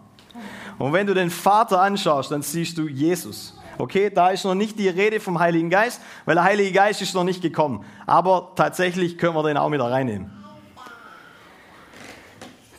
Und 0.79 0.91
wenn 0.91 1.05
du 1.05 1.13
den 1.13 1.29
Vater 1.29 1.81
anschaust, 1.81 2.31
dann 2.31 2.41
siehst 2.41 2.77
du 2.77 2.87
Jesus. 2.87 3.57
Okay, 3.77 4.09
da 4.09 4.29
ist 4.29 4.43
noch 4.43 4.55
nicht 4.55 4.77
die 4.77 4.89
Rede 4.89 5.19
vom 5.19 5.39
Heiligen 5.39 5.69
Geist, 5.69 6.01
weil 6.25 6.35
der 6.35 6.43
Heilige 6.43 6.71
Geist 6.71 7.01
ist 7.01 7.13
noch 7.13 7.23
nicht 7.23 7.41
gekommen. 7.41 7.85
Aber 8.05 8.51
tatsächlich 8.55 9.17
können 9.17 9.35
wir 9.35 9.43
den 9.43 9.57
auch 9.57 9.71
wieder 9.71 9.89
reinnehmen. 9.89 10.31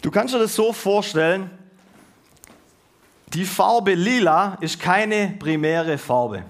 Du 0.02 0.10
kannst 0.10 0.34
dir 0.34 0.38
das 0.38 0.54
so 0.54 0.72
vorstellen, 0.72 1.50
die 3.32 3.44
Farbe 3.44 3.94
lila 3.94 4.58
ist 4.60 4.78
keine 4.78 5.34
primäre 5.38 5.98
Farbe. 5.98 6.44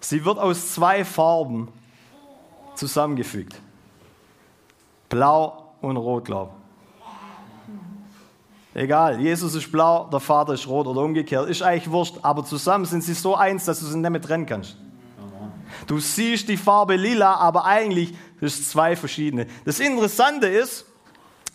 Sie 0.00 0.24
wird 0.24 0.38
aus 0.38 0.74
zwei 0.74 1.04
Farben 1.04 1.68
zusammengefügt. 2.74 3.54
Blau 5.12 5.74
und 5.82 5.98
Rot, 5.98 6.24
glaube 6.24 6.52
Egal, 8.72 9.20
Jesus 9.20 9.54
ist 9.54 9.70
blau, 9.70 10.08
der 10.10 10.20
Vater 10.20 10.54
ist 10.54 10.66
rot 10.66 10.86
oder 10.86 11.02
umgekehrt, 11.02 11.50
ist 11.50 11.60
eigentlich 11.60 11.90
wurscht, 11.90 12.14
aber 12.22 12.42
zusammen 12.46 12.86
sind 12.86 13.04
sie 13.04 13.12
so 13.12 13.36
eins, 13.36 13.66
dass 13.66 13.80
du 13.80 13.84
sie 13.84 13.98
nicht 13.98 14.10
mehr 14.10 14.22
trennen 14.22 14.46
kannst. 14.46 14.78
Du 15.86 15.98
siehst 15.98 16.48
die 16.48 16.56
Farbe 16.56 16.96
lila, 16.96 17.34
aber 17.34 17.66
eigentlich 17.66 18.14
ist 18.40 18.60
es 18.60 18.70
zwei 18.70 18.96
verschiedene. 18.96 19.46
Das 19.66 19.80
Interessante 19.80 20.46
ist, 20.46 20.86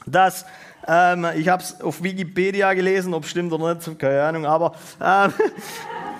dass 0.05 0.45
ähm, 0.87 1.25
ich 1.35 1.47
habe 1.47 1.63
es 1.63 1.81
auf 1.81 2.03
Wikipedia 2.03 2.71
gelesen, 2.75 3.15
ob 3.15 3.23
es 3.23 3.31
stimmt 3.31 3.51
oder 3.51 3.73
nicht, 3.73 3.97
keine 3.97 4.21
Ahnung, 4.21 4.45
aber 4.45 4.73
ähm, 5.01 5.33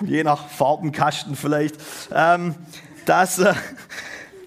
je 0.04 0.24
nach 0.24 0.48
Farbenkasten 0.48 1.36
vielleicht, 1.36 1.76
ähm, 2.12 2.56
dass 3.06 3.38
äh, 3.38 3.54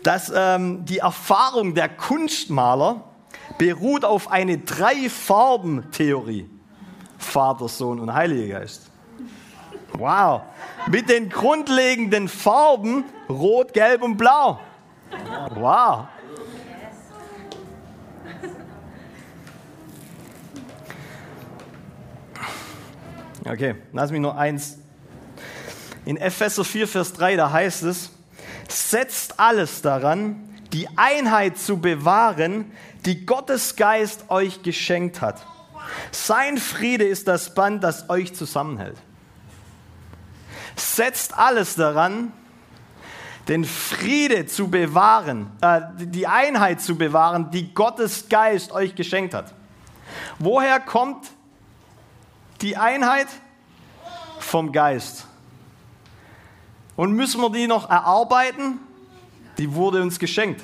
dass 0.03 0.31
ähm, 0.33 0.85
die 0.85 0.99
Erfahrung 0.99 1.75
der 1.75 1.89
Kunstmaler 1.89 3.03
beruht 3.57 4.05
auf 4.05 4.31
eine 4.31 4.57
Drei-Farben-Theorie. 4.57 6.49
Vater, 7.17 7.67
Sohn 7.67 7.99
und 7.99 8.13
Heiliger 8.13 8.59
Geist. 8.59 8.89
Wow. 9.93 10.41
Mit 10.87 11.09
den 11.09 11.29
grundlegenden 11.29 12.27
Farben 12.27 13.05
Rot, 13.29 13.73
Gelb 13.73 14.01
und 14.01 14.17
Blau. 14.17 14.59
Wow. 15.53 16.07
Okay, 23.43 23.75
lass 23.91 24.11
mich 24.11 24.21
nur 24.21 24.37
eins. 24.37 24.77
In 26.05 26.17
Epheser 26.17 26.63
4, 26.63 26.87
Vers 26.87 27.13
3, 27.13 27.35
da 27.35 27.51
heißt 27.51 27.83
es, 27.83 28.11
setzt 28.71 29.39
alles 29.39 29.81
daran, 29.81 30.49
die 30.73 30.87
Einheit 30.95 31.57
zu 31.57 31.77
bewahren, 31.77 32.71
die 33.05 33.25
Gottes 33.25 33.75
Geist 33.75 34.29
euch 34.29 34.63
geschenkt 34.63 35.21
hat. 35.21 35.45
Sein 36.11 36.57
Friede 36.57 37.05
ist 37.05 37.27
das 37.27 37.53
Band, 37.53 37.83
das 37.83 38.09
euch 38.09 38.33
zusammenhält. 38.33 38.97
setzt 40.75 41.37
alles 41.37 41.75
daran, 41.75 42.31
den 43.47 43.65
Friede 43.65 44.45
zu 44.45 44.69
bewahren, 44.69 45.51
äh, 45.61 45.81
die 45.97 46.27
Einheit 46.27 46.81
zu 46.81 46.97
bewahren, 46.97 47.51
die 47.51 47.73
Gottes 47.73 48.29
Geist 48.29 48.71
euch 48.71 48.95
geschenkt 48.95 49.33
hat. 49.33 49.53
Woher 50.39 50.79
kommt 50.79 51.27
die 52.61 52.77
Einheit? 52.77 53.27
Vom 54.39 54.71
Geist. 54.71 55.27
Und 57.01 57.13
müssen 57.13 57.41
wir 57.41 57.49
die 57.49 57.65
noch 57.65 57.89
erarbeiten? 57.89 58.77
Die 59.57 59.73
wurde 59.73 60.03
uns 60.03 60.19
geschenkt. 60.19 60.61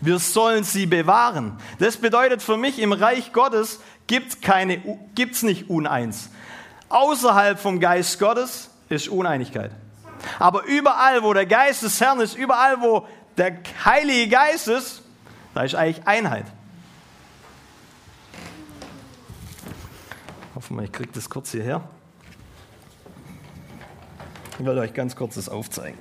Wir 0.00 0.18
sollen 0.18 0.64
sie 0.64 0.86
bewahren. 0.86 1.56
Das 1.78 1.98
bedeutet 1.98 2.42
für 2.42 2.56
mich, 2.56 2.80
im 2.80 2.92
Reich 2.92 3.32
Gottes 3.32 3.78
gibt 4.08 4.38
es 4.42 5.42
nicht 5.44 5.70
Uneins. 5.70 6.30
Außerhalb 6.88 7.60
vom 7.60 7.78
Geist 7.78 8.18
Gottes 8.18 8.70
ist 8.88 9.06
Uneinigkeit. 9.08 9.70
Aber 10.40 10.64
überall, 10.64 11.22
wo 11.22 11.32
der 11.32 11.46
Geist 11.46 11.84
des 11.84 12.00
Herrn 12.00 12.18
ist, 12.18 12.34
überall, 12.36 12.80
wo 12.80 13.06
der 13.36 13.60
Heilige 13.84 14.28
Geist 14.28 14.66
ist, 14.66 15.02
da 15.54 15.62
ist 15.62 15.76
eigentlich 15.76 16.04
Einheit. 16.08 16.46
Hoffen 20.56 20.76
wir, 20.76 20.82
ich 20.82 20.90
kriege 20.90 21.10
das 21.14 21.30
kurz 21.30 21.52
hierher. 21.52 21.88
Ich 24.58 24.64
werde 24.64 24.80
euch 24.80 24.94
ganz 24.94 25.14
kurz 25.14 25.34
das 25.34 25.50
aufzeigen. 25.50 25.98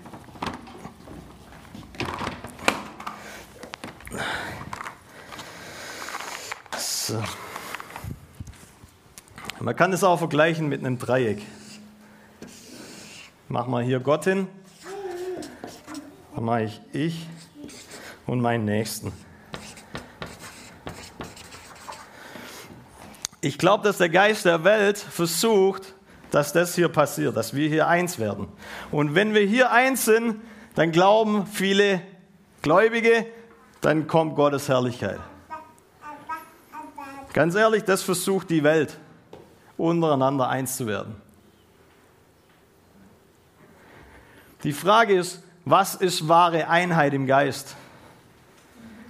So. 6.77 7.21
Man 9.59 9.75
kann 9.75 9.91
es 9.91 10.03
auch 10.03 10.17
vergleichen 10.17 10.69
mit 10.69 10.79
einem 10.79 10.97
Dreieck. 10.99 11.41
Mach 13.49 13.67
mal 13.67 13.83
hier 13.83 13.99
Gott 13.99 14.23
hin. 14.23 14.47
Dann 16.33 16.45
mache 16.45 16.63
ich 16.63 16.81
ich 16.93 17.27
und 18.25 18.41
meinen 18.41 18.65
Nächsten. 18.65 19.11
Ich 23.41 23.57
glaube, 23.57 23.83
dass 23.83 23.97
der 23.97 24.09
Geist 24.09 24.45
der 24.45 24.63
Welt 24.63 24.97
versucht, 24.97 25.94
dass 26.35 26.51
das 26.51 26.75
hier 26.75 26.89
passiert, 26.89 27.37
dass 27.37 27.53
wir 27.55 27.69
hier 27.69 27.87
eins 27.87 28.19
werden. 28.19 28.49
Und 28.91 29.15
wenn 29.15 29.33
wir 29.33 29.43
hier 29.43 29.71
eins 29.71 30.03
sind, 30.03 30.41
dann 30.75 30.91
glauben 30.91 31.47
viele 31.47 32.01
Gläubige, 32.61 33.25
dann 33.79 34.05
kommt 34.05 34.35
Gottes 34.35 34.67
Herrlichkeit. 34.67 35.21
Ganz 37.31 37.55
ehrlich, 37.55 37.85
das 37.85 38.01
versucht 38.01 38.49
die 38.49 38.65
Welt, 38.65 38.97
untereinander 39.77 40.49
eins 40.49 40.75
zu 40.75 40.87
werden. 40.87 41.15
Die 44.65 44.73
Frage 44.73 45.17
ist, 45.17 45.41
was 45.63 45.95
ist 45.95 46.27
wahre 46.27 46.67
Einheit 46.67 47.13
im 47.13 47.27
Geist? 47.27 47.77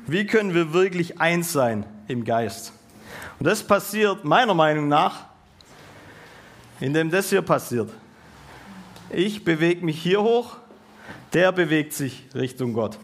Wie 0.05 0.27
können 0.27 0.53
wir 0.53 0.73
wirklich 0.73 1.19
eins 1.19 1.51
sein 1.51 1.87
im 2.07 2.23
Geist? 2.23 2.71
Und 3.39 3.47
das 3.47 3.63
passiert 3.63 4.25
meiner 4.25 4.53
Meinung 4.53 4.87
nach, 4.87 5.25
indem 6.79 7.11
das 7.11 7.29
hier 7.29 7.41
passiert. 7.41 7.89
Ich 9.09 9.43
bewege 9.43 9.85
mich 9.85 10.01
hier 10.01 10.21
hoch, 10.21 10.57
der 11.33 11.51
bewegt 11.51 11.93
sich 11.93 12.23
Richtung 12.33 12.73
Gott. 12.73 12.97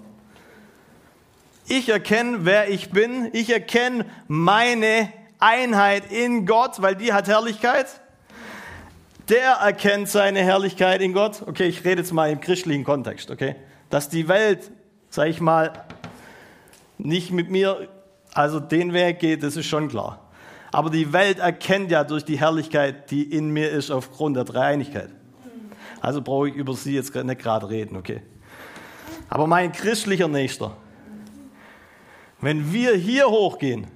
Ich 1.68 1.90
erkenne, 1.90 2.40
wer 2.46 2.70
ich 2.70 2.90
bin. 2.90 3.30
Ich 3.34 3.50
erkenne 3.50 4.06
meine 4.28 5.12
Einheit 5.40 6.12
in 6.12 6.46
Gott, 6.46 6.82
weil 6.82 6.96
die 6.96 7.14
hat 7.14 7.28
Herrlichkeit 7.28 8.02
der 9.32 9.52
erkennt 9.54 10.10
seine 10.10 10.40
Herrlichkeit 10.40 11.02
in 11.02 11.14
Gott. 11.14 11.44
Okay, 11.48 11.66
ich 11.66 11.86
rede 11.86 12.02
jetzt 12.02 12.12
mal 12.12 12.30
im 12.30 12.42
christlichen 12.42 12.84
Kontext, 12.84 13.32
okay? 13.32 13.56
Dass 13.90 14.10
die 14.10 14.28
Welt, 14.28 14.72
sag 15.10 15.28
ich 15.28 15.40
mal, 15.40 15.72
nicht 16.98 17.32
mit 17.32 17.50
mir, 17.50 17.88
also 18.34 18.60
den 18.60 18.94
Weg 18.94 19.20
geht, 19.20 19.42
das 19.42 19.56
ist 19.56 19.68
schon 19.68 19.88
klar. 19.88 20.21
Aber 20.72 20.90
die 20.90 21.12
Welt 21.12 21.40
erkennt 21.40 21.92
ja 21.92 22.04
durch 22.04 22.24
die 22.24 22.40
Herrlichkeit, 22.40 23.12
die 23.12 23.24
in 23.24 23.50
mir 23.50 23.70
ist, 23.70 23.92
aufgrund 23.92 24.38
der 24.38 24.46
Dreieinigkeit. 24.46 25.10
Also 26.00 26.22
brauche 26.22 26.50
ich 26.50 26.56
über 26.56 26.74
sie 26.74 26.96
jetzt 26.96 27.14
nicht 27.14 27.42
gerade 27.42 27.70
reden, 27.70 27.98
okay? 27.98 28.22
Aber 29.30 29.48
mein 29.48 29.72
christlicher 29.72 30.28
Nächster, 30.28 30.76
wenn 32.40 32.74
wir 32.74 32.96
hier 32.96 33.30
hochgehen, 33.30 33.88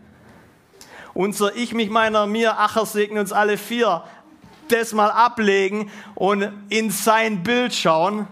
unser 1.14 1.56
Ich, 1.56 1.74
mich, 1.74 1.90
meiner, 1.90 2.28
mir, 2.28 2.60
Acher 2.60 2.86
segnen 2.86 3.20
uns 3.20 3.32
alle 3.32 3.58
vier, 3.58 4.04
das 4.68 4.94
mal 4.94 5.10
ablegen 5.10 5.90
und 6.14 6.52
in 6.70 6.92
sein 6.92 7.44
Bild 7.44 7.74
schauen, 7.74 8.28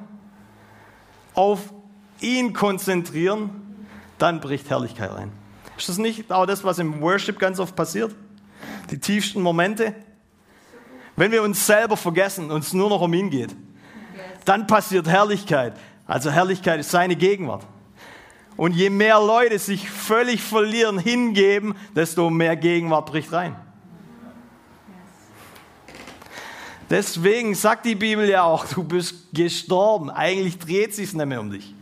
auf 1.34 1.74
ihn 2.20 2.54
konzentrieren, 2.54 3.86
dann 4.18 4.40
bricht 4.40 4.70
Herrlichkeit 4.70 5.14
rein. 5.14 5.32
Ist 5.78 5.90
das 5.90 5.98
nicht 5.98 6.32
auch 6.32 6.46
das, 6.46 6.64
was 6.64 6.80
im 6.80 7.02
Worship 7.02 7.40
ganz 7.40 7.60
oft 7.60 7.76
passiert? 7.76 8.14
Die 8.92 9.00
tiefsten 9.00 9.42
Momente? 9.42 9.96
Wenn 11.16 11.32
wir 11.32 11.44
uns 11.44 11.66
selber 11.66 11.98
vergessen 11.98 12.52
und 12.52 12.64
es 12.64 12.74
nur 12.74 12.90
noch 12.90 13.02
um 13.02 13.14
ihn 13.14 13.30
geht, 13.30 13.56
dann 14.46 14.68
passiert 14.68 15.08
Herrlichkeit. 15.08 15.74
Also 16.06 16.32
Herrlichkeit 16.32 16.80
ist 16.80 16.92
seine 16.92 17.16
Gegenwart. 17.16 17.66
Und 18.56 18.74
je 18.76 18.90
mehr 18.90 19.20
Leute 19.20 19.58
sich 19.58 19.90
völlig 19.90 20.42
verlieren, 20.42 21.00
hingeben, 21.00 21.76
desto 21.96 22.30
mehr 22.30 22.56
Gegenwart 22.56 23.08
bricht 23.08 23.32
rein. 23.32 23.56
Deswegen 26.90 27.56
sagt 27.56 27.86
die 27.86 27.96
Bibel 27.96 28.30
ja 28.30 28.44
auch, 28.44 28.66
du 28.66 28.84
bist 28.84 29.34
gestorben. 29.34 30.12
Eigentlich 30.12 30.60
dreht 30.60 30.94
sich 30.94 31.14
nicht 31.14 31.26
mehr 31.26 31.40
um 31.40 31.50
dich. 31.50 31.74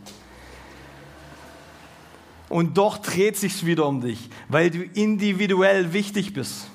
Und 2.48 2.78
doch 2.78 2.98
dreht 2.98 3.36
sich 3.36 3.66
wieder 3.66 3.86
um 3.86 4.00
dich, 4.00 4.30
weil 4.48 4.70
du 4.70 4.82
individuell 4.82 5.92
wichtig 5.92 6.32
bist. 6.32 6.71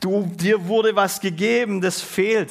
Du, 0.00 0.26
dir 0.26 0.66
wurde 0.66 0.96
was 0.96 1.20
gegeben, 1.20 1.80
das 1.80 2.00
fehlt, 2.00 2.50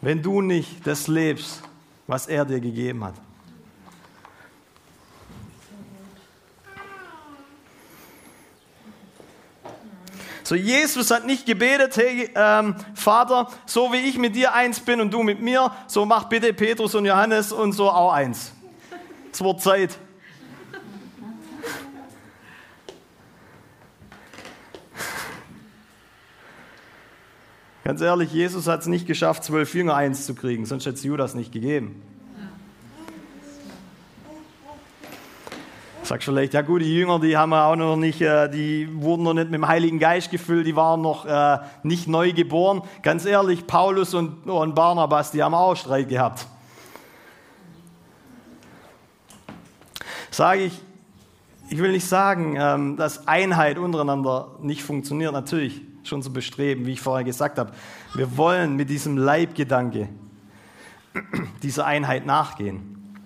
wenn 0.00 0.22
du 0.22 0.40
nicht 0.40 0.86
das 0.86 1.08
lebst, 1.08 1.62
was 2.06 2.26
er 2.26 2.44
dir 2.44 2.60
gegeben 2.60 3.04
hat. 3.04 3.14
So, 10.46 10.54
Jesus 10.54 11.10
hat 11.10 11.26
nicht 11.26 11.44
gebetet, 11.44 11.96
hey 11.96 12.30
ähm, 12.36 12.76
Vater, 12.94 13.48
so 13.66 13.92
wie 13.92 14.08
ich 14.08 14.16
mit 14.16 14.36
dir 14.36 14.54
eins 14.54 14.78
bin 14.78 15.00
und 15.00 15.10
du 15.12 15.24
mit 15.24 15.40
mir, 15.40 15.72
so 15.88 16.06
mach 16.06 16.28
bitte 16.28 16.52
Petrus 16.52 16.94
und 16.94 17.04
Johannes 17.04 17.50
und 17.50 17.72
so 17.72 17.90
auch 17.90 18.12
eins. 18.12 18.52
Es 19.32 19.42
wird 19.42 19.60
Zeit. 19.60 19.98
Ganz 27.86 28.00
ehrlich, 28.00 28.32
Jesus 28.32 28.66
hat 28.66 28.80
es 28.80 28.88
nicht 28.88 29.06
geschafft, 29.06 29.44
zwölf 29.44 29.72
Jünger 29.72 29.94
eins 29.94 30.26
zu 30.26 30.34
kriegen, 30.34 30.66
sonst 30.66 30.86
hätte 30.86 30.96
es 30.96 31.04
Judas 31.04 31.36
nicht 31.36 31.52
gegeben. 31.52 32.02
Sagst 36.02 36.24
vielleicht, 36.24 36.54
ja 36.54 36.62
gut, 36.62 36.82
die 36.82 36.92
Jünger, 36.92 37.20
die 37.20 37.36
haben 37.36 37.52
auch 37.52 37.76
noch 37.76 37.94
nicht, 37.94 38.20
äh, 38.20 38.48
die 38.50 38.88
wurden 38.92 39.22
noch 39.22 39.34
nicht 39.34 39.52
mit 39.52 39.54
dem 39.54 39.68
Heiligen 39.68 40.00
Geist 40.00 40.32
gefüllt, 40.32 40.66
die 40.66 40.74
waren 40.74 41.00
noch 41.00 41.26
äh, 41.26 41.58
nicht 41.84 42.08
neu 42.08 42.32
geboren. 42.32 42.82
Ganz 43.02 43.24
ehrlich, 43.24 43.68
Paulus 43.68 44.14
und, 44.14 44.50
und 44.50 44.74
Barnabas, 44.74 45.30
die 45.30 45.44
haben 45.44 45.54
auch 45.54 45.76
Streit 45.76 46.08
gehabt. 46.08 46.44
Sage 50.32 50.62
ich, 50.62 50.80
ich 51.70 51.78
will 51.78 51.92
nicht 51.92 52.08
sagen, 52.08 52.56
ähm, 52.58 52.96
dass 52.96 53.28
Einheit 53.28 53.78
untereinander 53.78 54.56
nicht 54.60 54.82
funktioniert, 54.82 55.32
natürlich 55.32 55.85
schon 56.06 56.22
zu 56.22 56.32
bestreben, 56.32 56.86
wie 56.86 56.92
ich 56.92 57.00
vorher 57.00 57.24
gesagt 57.24 57.58
habe. 57.58 57.72
Wir 58.14 58.36
wollen 58.36 58.76
mit 58.76 58.90
diesem 58.90 59.16
Leibgedanke 59.16 60.08
dieser 61.62 61.86
Einheit 61.86 62.26
nachgehen, 62.26 63.16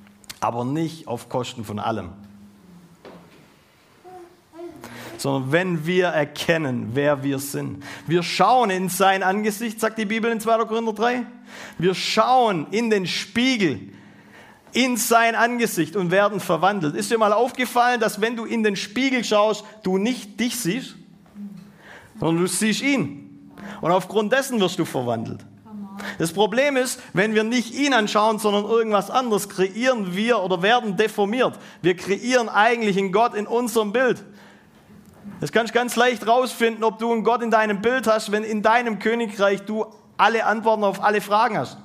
aber 0.40 0.64
nicht 0.64 1.08
auf 1.08 1.28
Kosten 1.28 1.64
von 1.64 1.78
allem 1.78 2.10
sondern 5.20 5.52
wenn 5.52 5.86
wir 5.86 6.06
erkennen, 6.06 6.90
wer 6.94 7.22
wir 7.22 7.38
sind. 7.38 7.84
Wir 8.06 8.22
schauen 8.22 8.70
in 8.70 8.88
sein 8.88 9.22
Angesicht, 9.22 9.80
sagt 9.80 9.98
die 9.98 10.06
Bibel 10.06 10.30
in 10.30 10.40
2. 10.40 10.64
Korinther 10.64 10.92
3. 10.92 11.26
Wir 11.78 11.94
schauen 11.94 12.66
in 12.70 12.90
den 12.90 13.06
Spiegel, 13.06 13.80
in 14.72 14.96
sein 14.96 15.34
Angesicht 15.34 15.96
und 15.96 16.10
werden 16.10 16.40
verwandelt. 16.40 16.94
Ist 16.94 17.10
dir 17.10 17.18
mal 17.18 17.32
aufgefallen, 17.32 18.00
dass 18.00 18.20
wenn 18.20 18.36
du 18.36 18.44
in 18.44 18.62
den 18.62 18.76
Spiegel 18.76 19.24
schaust, 19.24 19.64
du 19.82 19.98
nicht 19.98 20.38
dich 20.40 20.56
siehst, 20.56 20.96
sondern 22.20 22.44
du 22.44 22.46
siehst 22.46 22.82
ihn. 22.82 23.50
Und 23.80 23.90
aufgrund 23.90 24.32
dessen 24.32 24.60
wirst 24.60 24.78
du 24.78 24.84
verwandelt. 24.84 25.44
Das 26.18 26.32
Problem 26.32 26.76
ist, 26.76 27.00
wenn 27.12 27.34
wir 27.34 27.44
nicht 27.44 27.74
ihn 27.74 27.92
anschauen, 27.92 28.38
sondern 28.38 28.64
irgendwas 28.64 29.10
anderes, 29.10 29.48
kreieren 29.48 30.14
wir 30.14 30.40
oder 30.40 30.62
werden 30.62 30.96
deformiert. 30.96 31.58
Wir 31.82 31.96
kreieren 31.96 32.48
eigentlich 32.48 32.96
einen 32.96 33.12
Gott 33.12 33.34
in 33.34 33.46
unserem 33.46 33.92
Bild. 33.92 34.24
Das 35.40 35.52
kannst 35.52 35.74
du 35.74 35.78
ganz 35.78 35.96
leicht 35.96 36.26
rausfinden, 36.26 36.84
ob 36.84 36.98
du 36.98 37.12
einen 37.12 37.24
Gott 37.24 37.42
in 37.42 37.50
deinem 37.50 37.80
Bild 37.82 38.06
hast, 38.06 38.32
wenn 38.32 38.44
in 38.44 38.62
deinem 38.62 38.98
Königreich 38.98 39.62
du 39.62 39.86
alle 40.16 40.44
Antworten 40.44 40.84
auf 40.84 41.02
alle 41.02 41.20
Fragen 41.20 41.58
hast. 41.58 41.78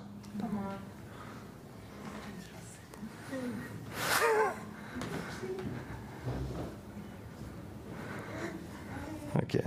Okay. 9.42 9.64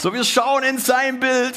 So, 0.00 0.14
wir 0.14 0.24
schauen 0.24 0.62
in 0.62 0.78
sein 0.78 1.20
Bild 1.20 1.54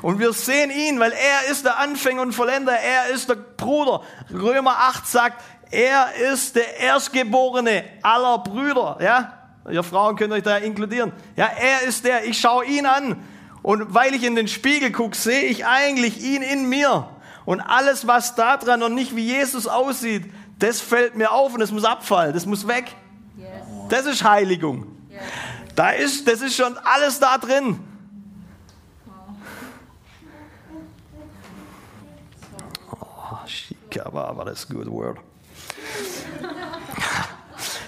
und 0.00 0.18
wir 0.18 0.32
sehen 0.32 0.70
ihn, 0.70 0.98
weil 0.98 1.12
er 1.12 1.50
ist 1.50 1.66
der 1.66 1.76
Anfänger 1.76 2.22
und 2.22 2.32
Vollender, 2.32 2.72
er 2.72 3.10
ist 3.12 3.28
der 3.28 3.34
Bruder. 3.34 4.00
Römer 4.32 4.74
8 4.78 5.06
sagt, 5.06 5.44
er 5.70 6.14
ist 6.32 6.56
der 6.56 6.80
Erstgeborene 6.80 7.84
aller 8.00 8.38
Brüder. 8.38 8.96
Ja, 9.02 9.34
ihr 9.70 9.82
Frauen 9.82 10.16
könnt 10.16 10.32
euch 10.32 10.44
da 10.44 10.56
inkludieren. 10.56 11.12
Ja, 11.36 11.44
er 11.44 11.82
ist 11.86 12.06
der, 12.06 12.24
ich 12.24 12.40
schaue 12.40 12.64
ihn 12.64 12.86
an 12.86 13.22
und 13.62 13.92
weil 13.92 14.14
ich 14.14 14.24
in 14.24 14.34
den 14.34 14.48
Spiegel 14.48 14.90
gucke, 14.90 15.14
sehe 15.14 15.42
ich 15.42 15.66
eigentlich 15.66 16.24
ihn 16.24 16.40
in 16.40 16.70
mir. 16.70 17.06
Und 17.44 17.60
alles, 17.60 18.06
was 18.06 18.34
da 18.34 18.56
dran 18.56 18.80
noch 18.80 18.88
nicht 18.88 19.14
wie 19.14 19.26
Jesus 19.26 19.66
aussieht, 19.66 20.24
das 20.58 20.80
fällt 20.80 21.16
mir 21.16 21.32
auf 21.32 21.52
und 21.52 21.60
das 21.60 21.70
muss 21.70 21.84
abfallen, 21.84 22.32
das 22.32 22.46
muss 22.46 22.66
weg. 22.66 22.86
Yes. 23.36 23.48
Das 23.90 24.06
ist 24.06 24.24
Heiligung. 24.24 24.86
Yes. 25.10 25.20
Da 25.74 25.90
ist, 25.90 26.28
das 26.28 26.42
ist 26.42 26.56
schon 26.56 26.76
alles 26.78 27.18
da 27.18 27.38
drin. 27.38 27.80
Oh, 32.90 33.46
Shikaba, 33.46 34.24
aber 34.24 34.44
das 34.44 34.68
good 34.68 34.86
word. 34.86 35.18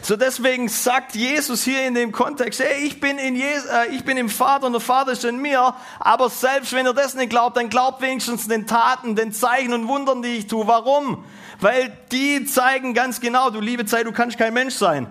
So 0.05 0.17
deswegen 0.17 0.69
sagt 0.69 1.15
Jesus 1.15 1.63
hier 1.63 1.87
in 1.87 1.95
dem 1.95 2.13
Kontext, 2.13 2.61
hey, 2.61 2.85
ich 2.85 3.01
bin, 3.01 3.17
in 3.17 3.37
Jesus, 3.37 3.65
äh, 3.65 3.87
ich 3.87 4.05
bin 4.05 4.19
im 4.19 4.29
Vater 4.29 4.67
und 4.67 4.73
der 4.73 4.83
Vater 4.83 5.13
ist 5.13 5.25
in 5.25 5.39
mir, 5.39 5.75
aber 5.99 6.29
selbst 6.29 6.75
wenn 6.75 6.85
ihr 6.85 6.93
das 6.93 7.15
nicht 7.15 7.31
glaubt, 7.31 7.57
dann 7.57 7.71
glaubt 7.71 8.03
wenigstens 8.03 8.47
den 8.47 8.67
Taten, 8.67 9.17
den 9.17 9.33
Zeichen 9.33 9.73
und 9.73 9.89
Wundern, 9.89 10.21
die 10.21 10.37
ich 10.37 10.47
tue. 10.47 10.67
Warum? 10.67 11.25
Weil 11.59 11.97
die 12.13 12.45
zeigen 12.45 12.93
ganz 12.93 13.23
genau, 13.23 13.49
du 13.49 13.61
liebe 13.61 13.87
Zeit, 13.87 14.07
du 14.07 14.13
kannst 14.13 14.37
kein 14.37 14.53
Mensch 14.53 14.75
sein. 14.75 15.07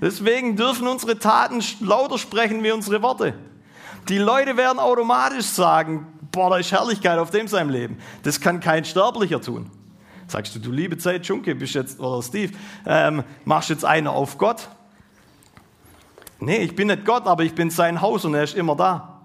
Deswegen 0.00 0.56
dürfen 0.56 0.86
unsere 0.86 1.18
Taten 1.18 1.62
lauter 1.80 2.18
sprechen 2.18 2.62
wie 2.62 2.70
unsere 2.70 3.02
Worte. 3.02 3.34
Die 4.08 4.18
Leute 4.18 4.56
werden 4.56 4.78
automatisch 4.78 5.46
sagen, 5.46 6.06
boah, 6.32 6.50
da 6.50 6.56
ist 6.56 6.72
Herrlichkeit 6.72 7.18
auf 7.18 7.30
dem 7.30 7.48
seinem 7.48 7.70
Leben. 7.70 7.98
Das 8.22 8.40
kann 8.40 8.60
kein 8.60 8.84
Sterblicher 8.84 9.40
tun. 9.40 9.70
Sagst 10.26 10.54
du, 10.54 10.58
du 10.58 10.70
liebe 10.70 10.98
Zeit, 10.98 11.26
Junke, 11.26 11.54
bist 11.54 11.74
jetzt, 11.74 12.00
oder 12.00 12.22
Steve, 12.22 12.52
ähm, 12.86 13.24
machst 13.44 13.70
jetzt 13.70 13.84
einer 13.84 14.12
auf 14.12 14.36
Gott? 14.38 14.68
Nee, 16.38 16.58
ich 16.58 16.76
bin 16.76 16.88
nicht 16.88 17.04
Gott, 17.04 17.26
aber 17.26 17.42
ich 17.42 17.54
bin 17.54 17.70
sein 17.70 18.00
Haus 18.00 18.24
und 18.24 18.34
er 18.34 18.44
ist 18.44 18.54
immer 18.54 18.76
da. 18.76 19.20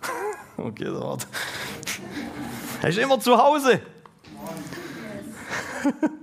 okay, 0.56 0.86
dort. 0.86 1.26
Er 2.82 2.88
ist 2.88 2.98
immer 2.98 3.20
zu 3.20 3.36
Hause. 3.36 3.80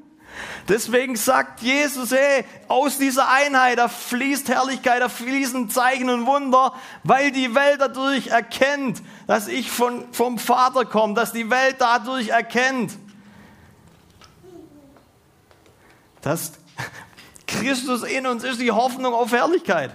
Deswegen 0.70 1.16
sagt 1.16 1.62
Jesus, 1.62 2.12
hey, 2.12 2.46
aus 2.68 3.00
dieser 3.00 3.28
Einheit, 3.28 3.80
da 3.80 3.88
fließt 3.88 4.50
Herrlichkeit, 4.50 5.02
da 5.02 5.10
fließen 5.10 5.68
Zeichen 5.72 6.12
und 6.12 6.28
Wunder, 6.28 6.76
weil 7.04 7.32
die 7.32 7.56
Welt 7.56 7.82
dadurch 7.82 8.28
erkennt, 8.28 9.02
dass 9.26 9.48
ich 9.48 9.72
von, 9.72 10.14
vom 10.14 10.38
Vater 10.38 10.86
komme, 10.86 11.16
dass 11.16 11.34
die 11.34 11.50
Welt 11.50 11.78
dadurch 11.80 12.30
erkennt, 12.30 12.94
dass 16.22 16.52
Christus 17.48 18.04
in 18.04 18.28
uns 18.28 18.44
ist, 18.44 18.62
die 18.62 18.72
Hoffnung 18.72 19.16
auf 19.16 19.32
Herrlichkeit. 19.32 19.92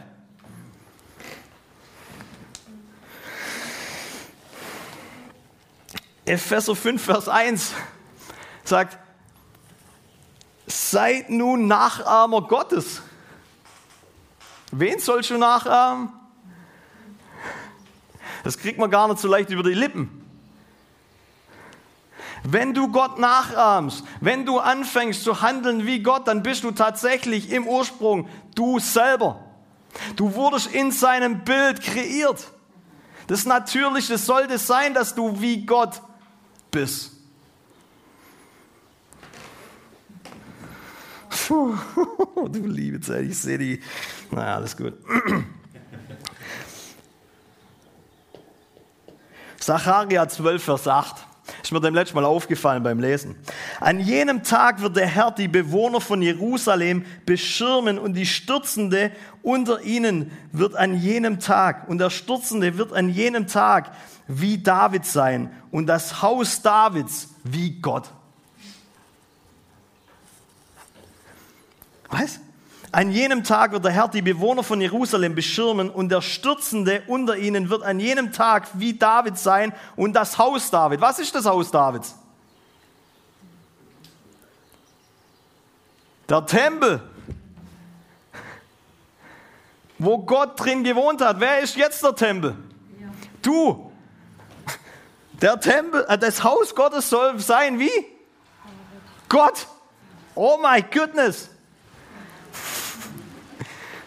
Epheser 6.25 6.75
5, 6.75 7.05
Vers 7.05 7.29
1 7.29 7.75
sagt, 8.65 9.04
seid 10.67 11.31
nun 11.31 11.67
Nachahmer 11.67 12.43
Gottes. 12.43 13.03
Wen 14.73 14.99
sollst 14.99 15.31
du 15.31 15.39
nachahmen? 15.39 16.13
Das 18.43 18.59
kriegt 18.59 18.79
man 18.79 18.91
gar 18.91 19.09
nicht 19.09 19.21
so 19.21 19.29
leicht 19.29 19.51
über 19.51 19.63
die 19.63 19.75
Lippen. 19.75 20.21
Wenn 22.43 22.75
du 22.75 22.89
Gott 22.89 23.19
nachahmst, 23.19 24.05
wenn 24.21 24.45
du 24.45 24.59
anfängst 24.59 25.25
zu 25.25 25.41
handeln 25.41 25.87
wie 25.87 26.03
Gott, 26.03 26.29
dann 26.29 26.43
bist 26.43 26.63
du 26.63 26.73
tatsächlich 26.73 27.51
im 27.51 27.67
Ursprung 27.67 28.29
du 28.55 28.79
selber. 28.79 29.41
Du 30.17 30.35
wurdest 30.35 30.75
in 30.75 30.93
seinem 30.93 31.45
Bild 31.45 31.81
kreiert. 31.81 32.53
Das 33.29 33.47
Natürliche 33.47 34.19
sollte 34.19 34.59
sein, 34.59 34.93
dass 34.93 35.15
du 35.15 35.41
wie 35.41 35.65
Gott 35.65 36.03
bist. 36.71 37.14
Puh, 41.47 41.77
du 42.49 42.67
liebe 42.67 43.01
Zeit, 43.01 43.25
ich 43.25 43.39
sehe 43.39 43.59
die. 43.59 43.81
Na, 44.31 44.55
alles 44.57 44.75
gut. 44.77 44.95
Zacharia 49.59 50.29
12, 50.29 50.63
Vers 50.63 50.89
8. 50.89 51.17
Ist 51.63 51.73
mir 51.73 51.81
dem 51.81 51.95
letzten 51.95 52.17
Mal 52.17 52.25
aufgefallen 52.25 52.83
beim 52.83 52.99
Lesen. 53.01 53.37
An 53.81 54.01
jenem 54.01 54.43
Tag 54.43 54.81
wird 54.81 54.97
der 54.97 55.07
Herr 55.07 55.31
die 55.31 55.49
Bewohner 55.49 56.01
von 56.01 56.23
Jerusalem 56.23 57.05
beschirmen 57.27 57.99
und 57.99 58.15
die 58.15 58.25
Stürzende 58.27 59.11
unter 59.43 59.83
ihnen 59.83 60.31
wird 60.53 60.75
an 60.75 60.95
jenem 60.95 61.41
Tag 61.41 61.89
und 61.89 61.99
der 61.99 62.09
Stürzende 62.11 62.79
wird 62.79 62.95
an 62.95 63.11
jenem 63.11 63.47
Tag 63.47 63.93
wie 64.27 64.59
David 64.59 65.05
sein 65.05 65.51
und 65.71 65.87
das 65.87 66.23
Haus 66.23 66.63
Davids 66.63 67.35
wie 67.45 67.81
Gott. 67.81 68.11
Was? 72.15 72.39
An 72.93 73.11
jenem 73.11 73.43
Tag 73.43 73.73
wird 73.73 73.85
der 73.85 73.91
Herr 73.91 74.07
die 74.07 74.23
Bewohner 74.23 74.63
von 74.63 74.81
Jerusalem 74.81 75.35
beschirmen 75.35 75.91
und 75.91 76.11
der 76.11 76.23
Stürzende 76.23 77.03
unter 77.09 77.37
ihnen 77.37 77.69
wird 77.69 77.83
an 77.83 77.99
jenem 77.99 78.33
Tag 78.33 78.69
wie 78.75 78.95
David 78.97 79.37
sein 79.37 79.75
und 79.97 80.13
das 80.13 80.39
Haus 80.39 80.71
David. 80.71 81.01
Was 81.01 81.19
ist 81.19 81.35
das 81.35 81.45
Haus 81.45 81.73
Davids? 81.73 82.15
Der 86.29 86.47
Tempel, 86.47 87.03
wo 89.99 90.19
Gott 90.19 90.61
drin 90.61 90.85
gewohnt 90.85 91.21
hat. 91.21 91.41
Wer 91.41 91.59
ist 91.59 91.75
jetzt 91.75 92.01
der 92.05 92.15
Tempel? 92.15 92.57
Ja. 93.01 93.09
Du. 93.43 93.91
Der 95.43 95.59
Tempel, 95.59 96.07
äh, 96.09 96.17
das 96.17 96.45
Haus 96.45 96.77
Gottes 96.77 97.11
soll 97.11 97.41
sein 97.41 97.81
wie? 97.81 97.91
Gott. 99.29 99.67
Oh 100.37 100.59
my 100.63 100.81
goodness. 100.81 101.51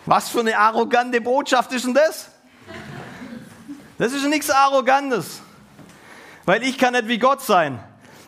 Was 0.07 0.29
für 0.29 0.39
eine 0.39 0.57
arrogante 0.57 1.19
Botschaft 1.19 1.73
ist 1.73 1.85
denn 1.85 1.93
das? 1.93 2.29
Das 3.97 4.13
ist 4.13 4.25
nichts 4.25 4.49
Arrogantes. 4.49 5.41
Weil 6.45 6.63
ich 6.63 6.77
kann 6.77 6.93
nicht 6.93 7.09
wie 7.09 7.17
Gott 7.17 7.41
sein. 7.41 7.77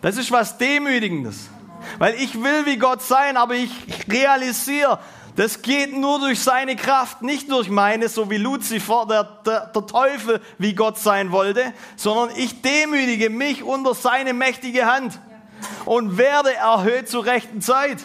Das 0.01 0.17
ist 0.17 0.29
was 0.29 0.57
Demütigendes. 0.57 1.49
Weil 1.97 2.15
ich 2.15 2.43
will 2.43 2.65
wie 2.65 2.75
Gott 2.75 3.01
sein, 3.01 3.37
aber 3.37 3.55
ich 3.55 3.71
realisiere, 4.09 4.99
das 5.37 5.61
geht 5.61 5.97
nur 5.97 6.19
durch 6.19 6.41
seine 6.41 6.75
Kraft, 6.75 7.21
nicht 7.21 7.49
durch 7.49 7.69
meine, 7.69 8.09
so 8.09 8.29
wie 8.29 8.35
Luzifer, 8.35 9.05
der, 9.09 9.23
der, 9.45 9.67
der 9.67 9.87
Teufel, 9.87 10.41
wie 10.57 10.75
Gott 10.75 10.99
sein 10.99 11.31
wollte, 11.31 11.71
sondern 11.95 12.35
ich 12.35 12.61
demütige 12.61 13.29
mich 13.29 13.63
unter 13.63 13.95
seine 13.95 14.33
mächtige 14.33 14.85
Hand 14.85 15.17
und 15.85 16.17
werde 16.17 16.53
erhöht 16.53 17.07
zur 17.07 17.25
rechten 17.25 17.61
Zeit. 17.61 17.99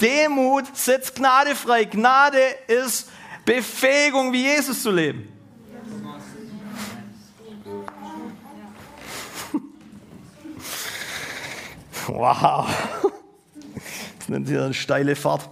Demut 0.00 0.76
setzt 0.76 1.14
Gnade 1.14 1.54
frei. 1.54 1.84
Gnade 1.84 2.40
ist 2.66 3.10
Befähigung, 3.44 4.32
wie 4.32 4.42
Jesus 4.42 4.82
zu 4.82 4.90
leben. 4.90 5.28
Wow. 12.06 12.66
Das 14.18 14.28
nennt 14.28 14.48
sich 14.48 14.58
eine 14.58 14.74
steile 14.74 15.14
Fahrt. 15.14 15.48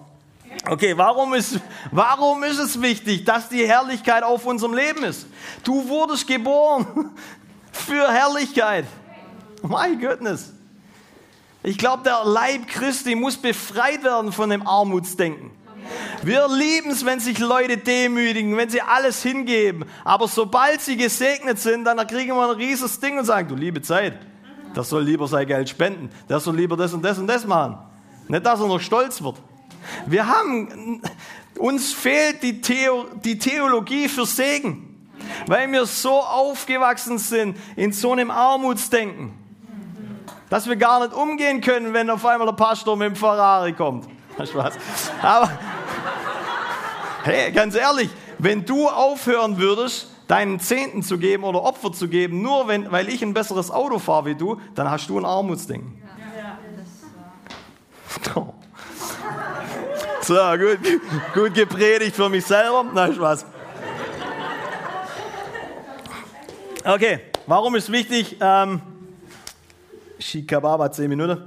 Okay, 0.69 0.97
warum 0.97 1.35
ist, 1.35 1.61
warum 1.93 2.43
ist 2.43 2.59
es 2.59 2.83
wichtig, 2.83 3.25
dass 3.25 3.49
die 3.49 3.67
Herrlichkeit 3.67 4.25
auf 4.25 4.45
unserem 4.45 4.75
Leben 4.75 5.05
ist? 5.05 5.27
Du 5.63 5.89
wurdest 5.89 6.27
geboren 6.27 7.11
für 7.73 8.13
Herrlichkeit. 8.13 8.87
My 9.63 9.97
goodness. 9.97 10.53
Ich 11.63 11.77
glaube, 11.77 12.05
der 12.05 12.23
Leib 12.25 12.69
Christi 12.69 13.15
muss 13.15 13.37
befreit 13.37 14.05
werden 14.05 14.33
von 14.33 14.51
dem 14.51 14.67
Armutsdenken. 14.67 15.51
Wir 16.23 16.47
lieben 16.49 16.91
es, 16.91 17.05
wenn 17.05 17.19
sich 17.19 17.39
Leute 17.39 17.79
demütigen, 17.79 18.57
wenn 18.57 18.69
sie 18.69 18.81
alles 18.81 19.23
hingeben. 19.23 19.85
Aber 20.05 20.29
sobald 20.29 20.81
sie 20.81 20.97
gesegnet 20.97 21.59
sind, 21.59 21.85
dann 21.85 21.99
kriegen 22.07 22.37
wir 22.37 22.51
ein 22.51 22.57
riesiges 22.57 23.01
Ding 23.01 23.19
und 23.19 23.25
sagen, 23.25 23.49
du 23.49 23.55
liebe 23.55 23.83
Zeit, 23.83 24.19
das 24.75 24.89
soll 24.89 25.03
lieber 25.03 25.27
sein 25.27 25.47
Geld 25.47 25.69
spenden. 25.69 26.11
Der 26.29 26.39
soll 26.41 26.57
lieber 26.57 26.77
das 26.77 26.93
und 26.93 27.03
das 27.03 27.19
und 27.19 27.27
das 27.27 27.47
machen. 27.47 27.79
Nicht, 28.29 28.45
dass 28.45 28.61
er 28.61 28.67
noch 28.67 28.81
stolz 28.81 29.23
wird. 29.23 29.37
Wir 30.07 30.27
haben, 30.27 31.01
uns 31.59 31.93
fehlt 31.93 32.43
die, 32.43 32.61
Theo, 32.61 33.07
die 33.25 33.39
Theologie 33.39 34.09
für 34.09 34.27
Segen, 34.27 35.09
weil 35.47 35.71
wir 35.73 35.87
so 35.87 36.21
aufgewachsen 36.21 37.19
sind 37.19 37.57
in 37.75 37.93
so 37.93 38.13
einem 38.13 38.31
Armutsdenken 38.31 39.48
dass 40.51 40.69
wir 40.69 40.77
gar 40.77 41.01
nicht 41.01 41.15
umgehen 41.15 41.61
können, 41.61 41.93
wenn 41.95 42.11
auf 42.11 42.25
einmal 42.25 42.47
der 42.47 42.55
Pastor 42.55 42.97
mit 42.97 43.09
dem 43.09 43.17
Ferrari 43.17 43.73
kommt. 43.73 44.09
Spaß. 44.45 44.75
Aber, 45.21 45.51
hey, 47.25 47.51
ganz 47.53 47.75
ehrlich, 47.75 48.09
wenn 48.39 48.65
du 48.65 48.89
aufhören 48.89 49.59
würdest, 49.59 50.09
deinen 50.29 50.61
Zehnten 50.61 51.03
zu 51.03 51.19
geben 51.19 51.45
oder 51.45 51.63
Opfer 51.63 51.93
zu 51.93 52.07
geben, 52.09 52.43
nur 52.43 52.69
wenn, 52.69 52.93
weil 52.93 53.09
ich 53.09 53.23
ein 53.23 53.35
besseres 53.35 53.71
Auto 53.71 53.99
fahre 53.99 54.27
wie 54.27 54.35
du, 54.35 54.61
dann 54.75 54.91
hast 54.91 55.09
du 55.09 55.19
ein 55.19 55.25
Armutsding. 55.25 56.01
Ja. 58.35 58.59
So, 60.21 60.35
gut, 60.35 60.79
gut 61.33 61.55
gepredigt 61.55 62.15
für 62.15 62.29
mich 62.29 62.45
selber. 62.45 62.85
Na, 62.93 63.11
Spaß. 63.11 63.47
Okay, 66.85 67.21
warum 67.47 67.75
ist 67.77 67.91
wichtig? 67.91 68.37
Ähm, 68.41 68.83
Shikababa, 70.19 70.91
10 70.91 71.09
Minuten. 71.09 71.43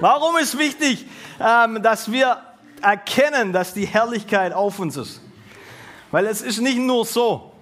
Warum 0.00 0.36
ist 0.36 0.58
wichtig, 0.58 1.06
ähm, 1.40 1.82
dass 1.82 2.10
wir 2.10 2.38
erkennen, 2.82 3.52
dass 3.52 3.74
die 3.74 3.86
Herrlichkeit 3.86 4.52
auf 4.52 4.78
uns 4.78 4.96
ist? 4.96 5.20
Weil 6.10 6.26
es 6.26 6.42
ist 6.42 6.60
nicht 6.60 6.78
nur 6.78 7.04
so. 7.04 7.52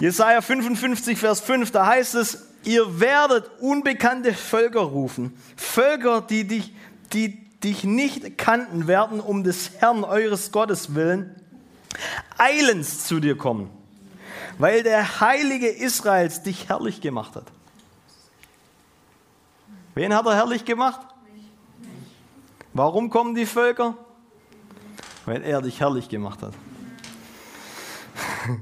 Jesaja 0.00 0.40
55, 0.40 1.18
Vers 1.18 1.40
5, 1.40 1.70
da 1.70 1.86
heißt 1.86 2.14
es, 2.16 2.48
ihr 2.64 3.00
werdet 3.00 3.50
unbekannte 3.60 4.34
Völker 4.34 4.80
rufen. 4.80 5.36
Völker, 5.56 6.20
die 6.20 6.46
dich, 6.46 6.74
die 7.12 7.38
dich 7.60 7.84
nicht 7.84 8.36
kannten, 8.36 8.86
werden 8.86 9.20
um 9.20 9.44
des 9.44 9.70
Herrn 9.78 10.04
eures 10.04 10.52
Gottes 10.52 10.94
willen 10.94 11.34
eilends 12.38 13.06
zu 13.06 13.20
dir 13.20 13.36
kommen, 13.36 13.70
weil 14.58 14.82
der 14.82 15.20
Heilige 15.20 15.68
Israels 15.68 16.42
dich 16.42 16.68
herrlich 16.68 17.00
gemacht 17.00 17.36
hat. 17.36 17.46
Wen 19.96 20.14
hat 20.14 20.26
er 20.26 20.34
herrlich 20.34 20.64
gemacht? 20.66 21.00
Warum 22.74 23.08
kommen 23.08 23.34
die 23.34 23.46
Völker? 23.46 23.96
Weil 25.24 25.42
er 25.42 25.62
dich 25.62 25.80
herrlich 25.80 26.08
gemacht 26.08 26.42
hat. 26.42 26.52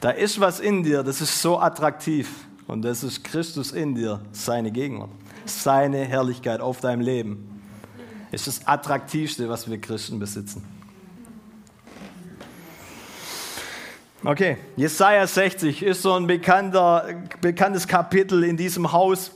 Da 0.00 0.10
ist 0.10 0.38
was 0.38 0.60
in 0.60 0.82
dir, 0.82 1.02
das 1.02 1.22
ist 1.22 1.40
so 1.40 1.58
attraktiv. 1.58 2.28
Und 2.66 2.82
das 2.82 3.02
ist 3.02 3.24
Christus 3.24 3.72
in 3.72 3.94
dir, 3.94 4.20
seine 4.30 4.70
Gegenwart, 4.70 5.08
seine 5.46 6.04
Herrlichkeit 6.04 6.60
auf 6.60 6.80
deinem 6.80 7.00
Leben. 7.00 7.62
Ist 8.30 8.46
das 8.46 8.66
attraktivste, 8.66 9.48
was 9.48 9.70
wir 9.70 9.80
Christen 9.80 10.18
besitzen. 10.18 10.62
Okay, 14.22 14.58
Jesaja 14.76 15.26
60 15.26 15.82
ist 15.82 16.02
so 16.02 16.12
ein 16.12 16.26
bekanntes 16.26 17.88
Kapitel 17.88 18.44
in 18.44 18.56
diesem 18.56 18.92
Haus. 18.92 19.30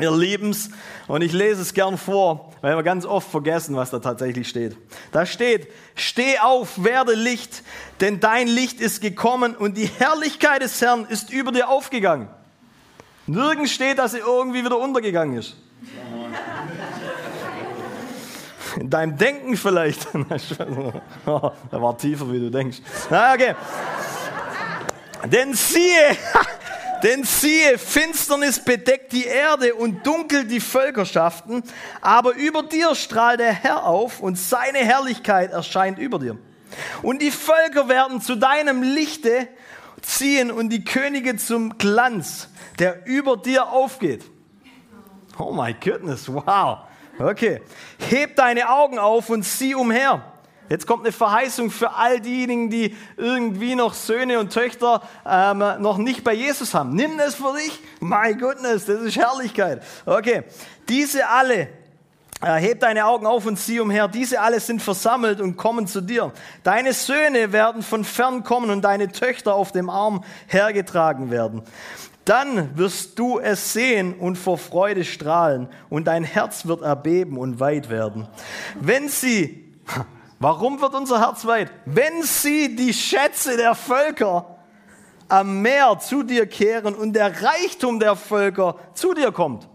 Wir 0.00 0.16
lieben 0.16 0.50
es 0.50 0.70
und 1.08 1.22
ich 1.22 1.32
lese 1.32 1.60
es 1.60 1.74
gern 1.74 1.98
vor, 1.98 2.52
weil 2.62 2.74
wir 2.74 2.82
ganz 2.82 3.04
oft 3.04 3.30
vergessen, 3.30 3.76
was 3.76 3.90
da 3.90 3.98
tatsächlich 3.98 4.48
steht. 4.48 4.76
Da 5.12 5.26
steht, 5.26 5.68
steh 5.94 6.38
auf, 6.38 6.82
werde 6.82 7.14
Licht, 7.14 7.62
denn 8.00 8.18
dein 8.18 8.48
Licht 8.48 8.80
ist 8.80 9.02
gekommen 9.02 9.54
und 9.54 9.76
die 9.76 9.86
Herrlichkeit 9.86 10.62
des 10.62 10.80
Herrn 10.80 11.04
ist 11.04 11.30
über 11.30 11.52
dir 11.52 11.68
aufgegangen. 11.68 12.28
Nirgends 13.26 13.72
steht, 13.72 13.98
dass 13.98 14.12
sie 14.12 14.18
irgendwie 14.18 14.64
wieder 14.64 14.78
untergegangen 14.78 15.38
ist. 15.38 15.56
In 18.76 18.88
deinem 18.88 19.16
Denken 19.16 19.56
vielleicht. 19.56 20.08
Oh, 21.26 21.50
er 21.70 21.82
war 21.82 21.98
tiefer, 21.98 22.32
wie 22.32 22.40
du 22.40 22.50
denkst. 22.50 22.78
Na, 23.10 23.34
okay. 23.34 23.54
Denn 25.26 25.52
siehe, 25.52 26.16
denn 27.02 27.24
siehe, 27.24 27.78
Finsternis 27.78 28.64
bedeckt 28.64 29.12
die 29.12 29.24
Erde 29.24 29.74
und 29.74 30.06
dunkel 30.06 30.44
die 30.44 30.60
Völkerschaften, 30.60 31.62
aber 32.00 32.34
über 32.34 32.62
dir 32.62 32.94
strahlt 32.94 33.40
der 33.40 33.52
Herr 33.52 33.84
auf 33.84 34.20
und 34.20 34.38
seine 34.38 34.78
Herrlichkeit 34.78 35.52
erscheint 35.52 35.98
über 35.98 36.18
dir. 36.18 36.38
Und 37.02 37.22
die 37.22 37.30
Völker 37.30 37.88
werden 37.88 38.20
zu 38.20 38.36
deinem 38.36 38.82
Lichte 38.82 39.48
ziehen 40.02 40.50
und 40.50 40.70
die 40.70 40.84
Könige 40.84 41.36
zum 41.36 41.78
Glanz, 41.78 42.48
der 42.78 43.06
über 43.06 43.36
dir 43.36 43.68
aufgeht. 43.70 44.24
Oh 45.38 45.52
my 45.52 45.74
goodness, 45.74 46.28
wow. 46.32 46.80
Okay. 47.18 47.60
Heb 47.98 48.36
deine 48.36 48.70
Augen 48.70 48.98
auf 48.98 49.28
und 49.30 49.44
sieh 49.44 49.74
umher. 49.74 50.22
Jetzt 50.70 50.86
kommt 50.86 51.04
eine 51.04 51.10
Verheißung 51.10 51.72
für 51.72 51.94
all 51.96 52.20
diejenigen, 52.20 52.70
die 52.70 52.96
irgendwie 53.16 53.74
noch 53.74 53.92
Söhne 53.92 54.38
und 54.38 54.52
Töchter 54.52 55.02
ähm, 55.26 55.58
noch 55.80 55.98
nicht 55.98 56.22
bei 56.22 56.32
Jesus 56.32 56.74
haben. 56.74 56.94
Nimm 56.94 57.18
das 57.18 57.34
für 57.34 57.52
dich. 57.58 57.80
My 57.98 58.34
goodness, 58.34 58.86
das 58.86 59.00
ist 59.00 59.16
Herrlichkeit. 59.16 59.82
Okay, 60.06 60.44
diese 60.88 61.28
alle, 61.28 61.68
äh, 62.40 62.54
heb 62.60 62.78
deine 62.78 63.04
Augen 63.06 63.26
auf 63.26 63.46
und 63.46 63.58
sieh 63.58 63.80
umher. 63.80 64.06
Diese 64.06 64.40
alle 64.40 64.60
sind 64.60 64.80
versammelt 64.80 65.40
und 65.40 65.56
kommen 65.56 65.88
zu 65.88 66.00
dir. 66.00 66.32
Deine 66.62 66.92
Söhne 66.92 67.52
werden 67.52 67.82
von 67.82 68.04
fern 68.04 68.44
kommen 68.44 68.70
und 68.70 68.82
deine 68.82 69.10
Töchter 69.10 69.54
auf 69.56 69.72
dem 69.72 69.90
Arm 69.90 70.22
hergetragen 70.46 71.32
werden. 71.32 71.62
Dann 72.24 72.78
wirst 72.78 73.18
du 73.18 73.40
es 73.40 73.72
sehen 73.72 74.14
und 74.14 74.36
vor 74.36 74.56
Freude 74.56 75.04
strahlen 75.04 75.68
und 75.88 76.06
dein 76.06 76.22
Herz 76.22 76.64
wird 76.64 76.82
erbeben 76.82 77.38
und 77.38 77.58
weit 77.58 77.90
werden. 77.90 78.28
Wenn 78.78 79.08
sie 79.08 79.66
Warum 80.42 80.80
wird 80.80 80.94
unser 80.94 81.20
Herz 81.20 81.44
weit? 81.44 81.70
Wenn 81.84 82.22
sie 82.22 82.74
die 82.74 82.94
Schätze 82.94 83.58
der 83.58 83.74
Völker 83.74 84.56
am 85.28 85.60
Meer 85.60 85.98
zu 86.00 86.22
dir 86.22 86.46
kehren 86.46 86.94
und 86.94 87.12
der 87.12 87.42
Reichtum 87.42 88.00
der 88.00 88.16
Völker 88.16 88.76
zu 88.94 89.12
dir 89.12 89.32
kommt. 89.32 89.68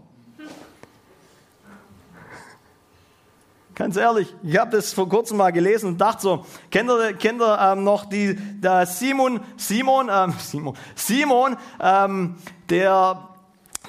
Ganz 3.76 3.96
ehrlich, 3.96 4.34
ich 4.42 4.58
habe 4.58 4.72
das 4.72 4.92
vor 4.92 5.08
kurzem 5.08 5.36
mal 5.36 5.52
gelesen 5.52 5.90
und 5.90 5.98
dachte 5.98 6.22
so, 6.22 6.46
kennt 6.70 6.90
ihr, 6.90 7.12
kennt 7.12 7.40
ihr 7.40 7.58
ähm, 7.60 7.84
noch 7.84 8.06
die, 8.06 8.34
der 8.34 8.86
Simon, 8.86 9.40
Simon, 9.56 10.10
ähm, 10.10 10.34
Simon, 10.40 10.76
Simon, 10.96 11.56
ähm, 11.80 12.36
der 12.68 13.35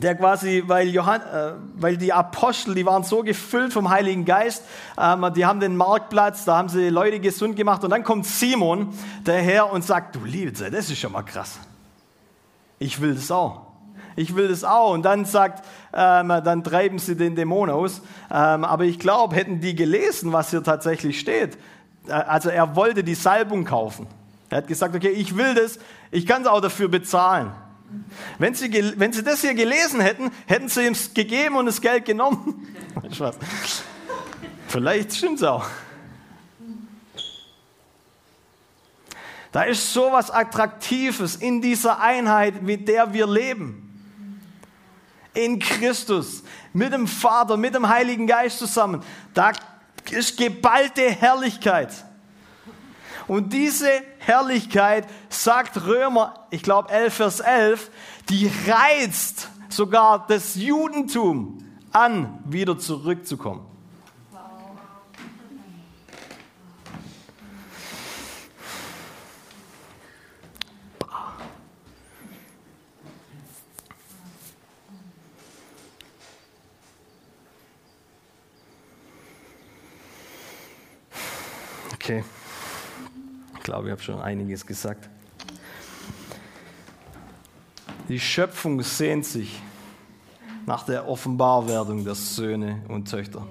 der 0.02 0.16
quasi, 0.16 0.64
weil, 0.68 0.90
Johann, 0.90 1.22
äh, 1.22 1.54
weil 1.76 1.98
die 1.98 2.14
Apostel, 2.14 2.76
die 2.76 2.86
waren 2.86 3.04
so 3.04 3.24
gefüllt 3.24 3.74
vom 3.74 3.90
Heiligen 3.90 4.26
Geist, 4.26 4.64
ähm, 5.00 5.26
die 5.36 5.46
haben 5.46 5.60
den 5.60 5.76
Marktplatz, 5.76 6.46
da 6.46 6.58
haben 6.58 6.70
sie 6.70 6.90
Leute 6.90 7.20
gesund 7.20 7.56
gemacht 7.56 7.84
und 7.84 7.90
dann 7.90 8.04
kommt 8.04 8.26
Simon 8.26 8.94
daher 9.24 9.72
und 9.72 9.84
sagt, 9.84 10.16
du 10.16 10.24
liebe 10.24 10.52
das 10.52 10.90
ist 10.90 10.98
schon 10.98 11.12
mal 11.12 11.24
krass. 11.24 11.60
Ich 12.80 13.02
will 13.02 13.16
das 13.16 13.32
auch. 13.32 13.62
Ich 14.16 14.36
will 14.36 14.48
das 14.48 14.64
auch. 14.64 14.94
Und 14.94 15.04
dann 15.04 15.26
sagt, 15.26 15.64
ähm, 15.94 16.28
dann 16.44 16.64
treiben 16.64 17.00
sie 17.00 17.16
den 17.16 17.36
Dämon 17.36 17.70
aus. 17.70 18.02
Ähm, 18.32 18.66
aber 18.66 18.84
ich 18.84 19.00
glaube, 19.00 19.36
hätten 19.36 19.62
die 19.62 19.76
gelesen, 19.76 20.34
was 20.34 20.50
hier 20.50 20.64
tatsächlich 20.64 21.20
steht, 21.20 21.58
äh, 22.08 22.14
also 22.14 22.50
er 22.50 22.76
wollte 22.76 23.04
die 23.04 23.16
Salbung 23.16 23.64
kaufen. 23.64 24.08
Er 24.50 24.60
hat 24.60 24.68
gesagt, 24.68 24.96
okay, 24.96 25.10
ich 25.10 25.38
will 25.38 25.56
das, 25.56 25.80
ich 26.10 26.26
kann 26.26 26.42
es 26.42 26.48
auch 26.48 26.62
dafür 26.62 26.88
bezahlen. 26.88 27.52
Wenn 28.38 28.54
sie, 28.54 28.72
wenn 28.98 29.14
sie 29.14 29.24
das 29.24 29.42
hier 29.42 29.54
gelesen 29.54 30.00
hätten, 30.00 30.32
hätten 30.46 30.70
sie 30.70 30.86
ihm 30.86 30.96
gegeben 31.14 31.56
und 31.56 31.66
das 31.68 31.82
Geld 31.82 32.06
genommen. 32.06 32.68
Vielleicht 34.68 35.16
stimmt 35.16 35.38
es 35.38 35.44
auch. 35.44 35.66
Da 39.52 39.64
ist 39.64 39.94
so 39.94 40.12
was 40.12 40.30
Attraktives 40.30 41.38
in 41.38 41.62
dieser 41.62 42.02
Einheit, 42.02 42.62
mit 42.62 42.88
der 42.88 43.14
wir 43.14 43.26
leben. 43.26 43.84
In 45.34 45.60
Christus, 45.60 46.44
mit 46.74 46.92
dem 46.92 47.08
Vater, 47.08 47.58
mit 47.58 47.74
dem 47.74 47.88
Heiligen 47.88 48.28
Geist 48.28 48.60
zusammen. 48.60 49.04
Da 49.34 49.54
ist 50.12 50.38
geballte 50.38 51.10
Herrlichkeit. 51.10 51.92
Und 53.28 53.52
diese 53.52 53.90
Herrlichkeit, 54.20 55.06
sagt 55.30 55.86
Römer, 55.86 56.48
ich 56.50 56.64
glaube 56.64 56.90
11, 56.90 57.14
Vers 57.14 57.40
11, 57.42 57.92
die 58.30 58.50
reizt 58.68 59.50
sogar 59.70 60.26
das 60.28 60.56
Judentum 60.56 61.58
an, 61.92 62.40
wieder 62.46 62.80
zurückzukommen. 62.80 63.66
Okay 81.94 82.24
glaube, 83.78 83.90
ich 83.90 83.92
habe 83.92 84.02
schon 84.02 84.20
einiges 84.20 84.66
gesagt. 84.66 85.08
Die 88.10 88.20
Schöpfung 88.20 88.82
sehnt 88.82 89.24
sich 89.24 89.62
nach 90.66 90.84
der 90.84 91.08
Offenbarwerdung 91.08 92.04
der 92.04 92.16
Söhne 92.16 92.82
und 92.88 93.08
Töchter. 93.08 93.46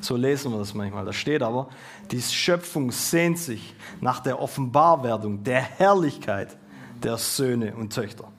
So 0.00 0.16
lesen 0.16 0.52
wir 0.52 0.58
das 0.58 0.72
manchmal. 0.72 1.04
Da 1.04 1.12
steht 1.12 1.42
aber, 1.42 1.68
die 2.10 2.22
Schöpfung 2.22 2.92
sehnt 2.92 3.38
sich 3.38 3.74
nach 4.00 4.20
der 4.20 4.40
Offenbarwerdung 4.40 5.44
der 5.44 5.60
Herrlichkeit 5.60 6.56
der 7.02 7.18
Söhne 7.18 7.74
und 7.74 7.92
Töchter. 7.92 8.32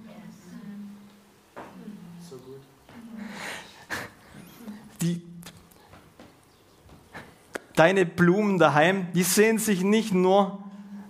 Die, 5.02 5.22
deine 7.76 8.08
Blumen 8.08 8.58
daheim, 8.58 9.14
die 9.14 9.22
sehen 9.22 9.60
sich 9.60 9.84
nicht 9.84 10.12
nur 10.12 10.64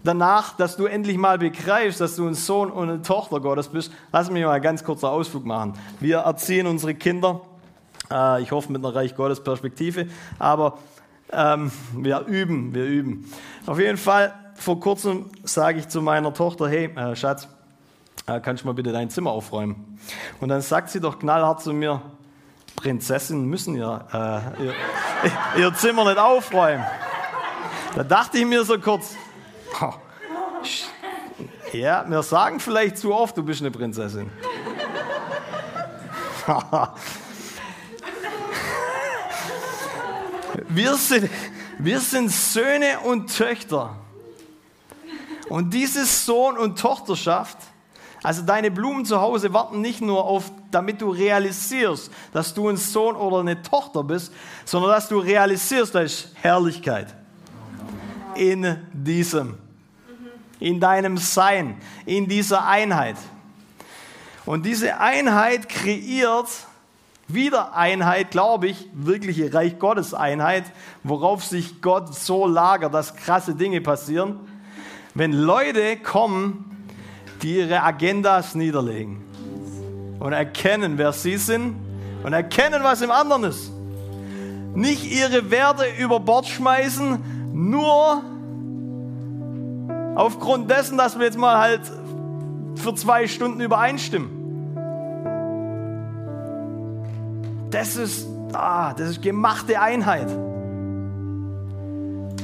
danach, 0.08 0.56
dass 0.56 0.78
du 0.78 0.86
endlich 0.86 1.17
mal 1.17 1.38
begreifst, 1.38 2.00
dass 2.00 2.15
du 2.15 2.28
ein 2.28 2.34
Sohn 2.34 2.72
und 2.72 2.89
eine 2.89 3.02
Tochter 3.02 3.41
Gottes 3.41 3.67
bist. 3.67 3.91
Lass 4.12 4.32
mich 4.32 4.43
mal 4.43 4.54
einen 4.54 4.63
ganz 4.63 4.84
kurzen 4.84 5.08
Ausflug 5.08 5.46
machen. 5.46 5.74
Wir 6.00 6.20
erziehen 6.20 6.65
unsere 6.65 6.96
Kinder, 6.96 7.41
äh, 8.10 8.41
ich 8.41 8.52
hoffe 8.52 8.72
mit 8.72 8.84
einer 8.84 8.96
Reich 8.96 9.15
Gottes 9.15 9.43
Perspektive, 9.43 10.08
aber 10.39 10.78
ähm, 11.32 11.72
wir 11.93 12.22
üben, 12.22 12.74
wir 12.74 12.86
üben. 12.86 13.30
Auf 13.65 13.80
jeden 13.80 13.98
Fall, 13.98 14.34
vor 14.56 14.80
kurzem 14.80 15.26
sage 15.43 15.80
ich 15.80 15.89
zu 15.89 16.02
meiner 16.02 16.34
Tochter, 16.34 16.70
hey 16.70 16.86
äh, 16.86 17.15
Schatz, 17.15 17.50
äh, 18.28 18.39
kannst 18.39 18.63
du 18.63 18.67
mal 18.67 18.74
bitte 18.74 18.93
dein 18.93 19.10
Zimmer 19.10 19.32
aufräumen? 19.32 20.00
Und 20.39 20.50
dann 20.50 20.62
sagt 20.62 20.89
sie 20.89 21.02
doch 21.02 21.20
knallhart 21.20 21.62
zu 21.62 21.74
mir, 21.74 22.02
Prinzessinnen 22.78 23.46
müssen 23.46 23.76
ihr, 23.76 24.06
äh, 24.13 24.63
ihr, 24.63 24.74
ihr 25.58 25.74
Zimmer 25.74 26.06
nicht 26.06 26.20
aufräumen. 26.20 26.86
Da 27.96 28.04
dachte 28.04 28.38
ich 28.38 28.46
mir 28.46 28.63
so 28.63 28.78
kurz, 28.80 29.15
ja, 31.73 32.06
wir 32.08 32.23
sagen 32.23 32.60
vielleicht 32.60 32.97
zu 32.97 33.13
oft, 33.13 33.38
du 33.38 33.43
bist 33.43 33.62
eine 33.62 33.69
Prinzessin. 33.71 34.30
wir, 40.69 40.95
sind, 40.95 41.30
wir 41.77 41.99
sind 41.99 42.32
Söhne 42.32 42.99
und 43.03 43.36
Töchter. 43.36 43.95
Und 45.49 45.73
diese 45.73 46.06
Sohn- 46.06 46.58
und 46.58 46.80
Tochterschaft, 46.80 47.58
also 48.23 48.41
deine 48.41 48.71
Blumen 48.71 49.06
zu 49.06 49.21
Hause 49.21 49.53
warten 49.53 49.82
nicht 49.82 50.01
nur 50.01 50.25
auf, 50.25 50.51
damit 50.71 51.01
du 51.01 51.10
realisierst, 51.10 52.12
dass 52.34 52.53
du 52.53 52.67
ein 52.69 52.77
Sohn 52.77 53.15
oder 53.15 53.39
eine 53.39 53.62
Tochter 53.62 54.03
bist, 54.03 54.34
sondern 54.65 54.91
dass 54.91 55.08
du 55.08 55.19
realisierst, 55.19 55.95
da 55.95 56.01
ist 56.01 56.32
Herrlichkeit 56.36 57.15
in 58.38 58.78
diesem, 58.93 59.56
in 60.60 60.80
deinem 60.80 61.17
Sein, 61.17 61.78
in 62.06 62.28
dieser 62.28 62.67
Einheit. 62.67 63.17
Und 64.45 64.65
diese 64.65 65.00
Einheit 65.00 65.67
kreiert 65.67 66.47
wieder 67.28 67.76
Einheit, 67.76 68.32
glaube 68.32 68.67
ich, 68.67 68.88
wirkliche 68.93 69.54
Reich 69.54 69.80
Gottes 69.80 70.13
Einheit, 70.13 70.63
worauf 71.04 71.43
sich 71.43 71.82
Gott 71.82 72.15
so 72.15 72.47
lagert, 72.47 72.93
dass 72.93 73.15
krasse 73.15 73.54
Dinge 73.54 73.82
passieren. 73.82 74.39
Wenn 75.13 75.34
Leute 75.34 75.97
kommen, 75.97 76.88
die 77.41 77.58
ihre 77.58 77.84
Agendas 77.84 78.56
niederlegen 78.56 79.23
und 80.19 80.32
erkennen, 80.32 80.97
wer 80.97 81.12
sie 81.12 81.38
sind 81.38 81.76
und 82.23 82.34
erkennen, 82.34 82.84
was 82.84 83.02
im 83.02 83.12
anderen 83.12 83.43
ist. 83.43 83.71
Nicht 84.73 85.04
ihre 85.12 85.52
Werte 85.52 85.86
über 86.00 86.19
Bord 86.19 86.47
schmeißen, 86.47 87.37
nur 87.58 88.22
aufgrund 90.15 90.70
dessen, 90.70 90.98
dass 90.98 91.17
wir 91.17 91.26
jetzt 91.26 91.38
mal 91.38 91.58
halt 91.58 91.82
für 92.76 92.93
zwei 92.93 93.28
Stunden 93.28 93.62
übereinstimmen. 93.62 94.30
Das 97.72 97.96
ist, 97.98 98.28
ah, 98.54 98.93
das 98.93 99.10
ist 99.10 99.22
gemachte 99.22 99.82
Einheit. 99.82 100.30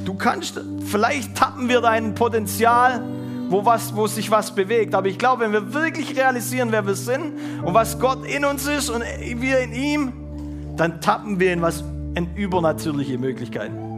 Du 0.05 0.15
kannst, 0.15 0.59
vielleicht 0.85 1.37
tappen 1.37 1.69
wir 1.69 1.81
dein 1.81 2.15
Potenzial, 2.15 3.01
wo, 3.49 3.65
was, 3.65 3.95
wo 3.95 4.07
sich 4.07 4.31
was 4.31 4.55
bewegt. 4.55 4.95
Aber 4.95 5.07
ich 5.07 5.19
glaube, 5.19 5.43
wenn 5.43 5.53
wir 5.53 5.73
wirklich 5.73 6.17
realisieren, 6.17 6.71
wer 6.71 6.85
wir 6.85 6.95
sind 6.95 7.33
und 7.63 7.73
was 7.73 7.99
Gott 7.99 8.25
in 8.25 8.45
uns 8.45 8.67
ist 8.67 8.89
und 8.89 9.03
wir 9.03 9.59
in 9.59 9.73
ihm, 9.73 10.13
dann 10.75 11.01
tappen 11.01 11.39
wir 11.39 11.53
in 11.53 11.61
was 11.61 11.83
in 12.15 12.35
übernatürliche 12.35 13.17
Möglichkeiten. 13.17 13.92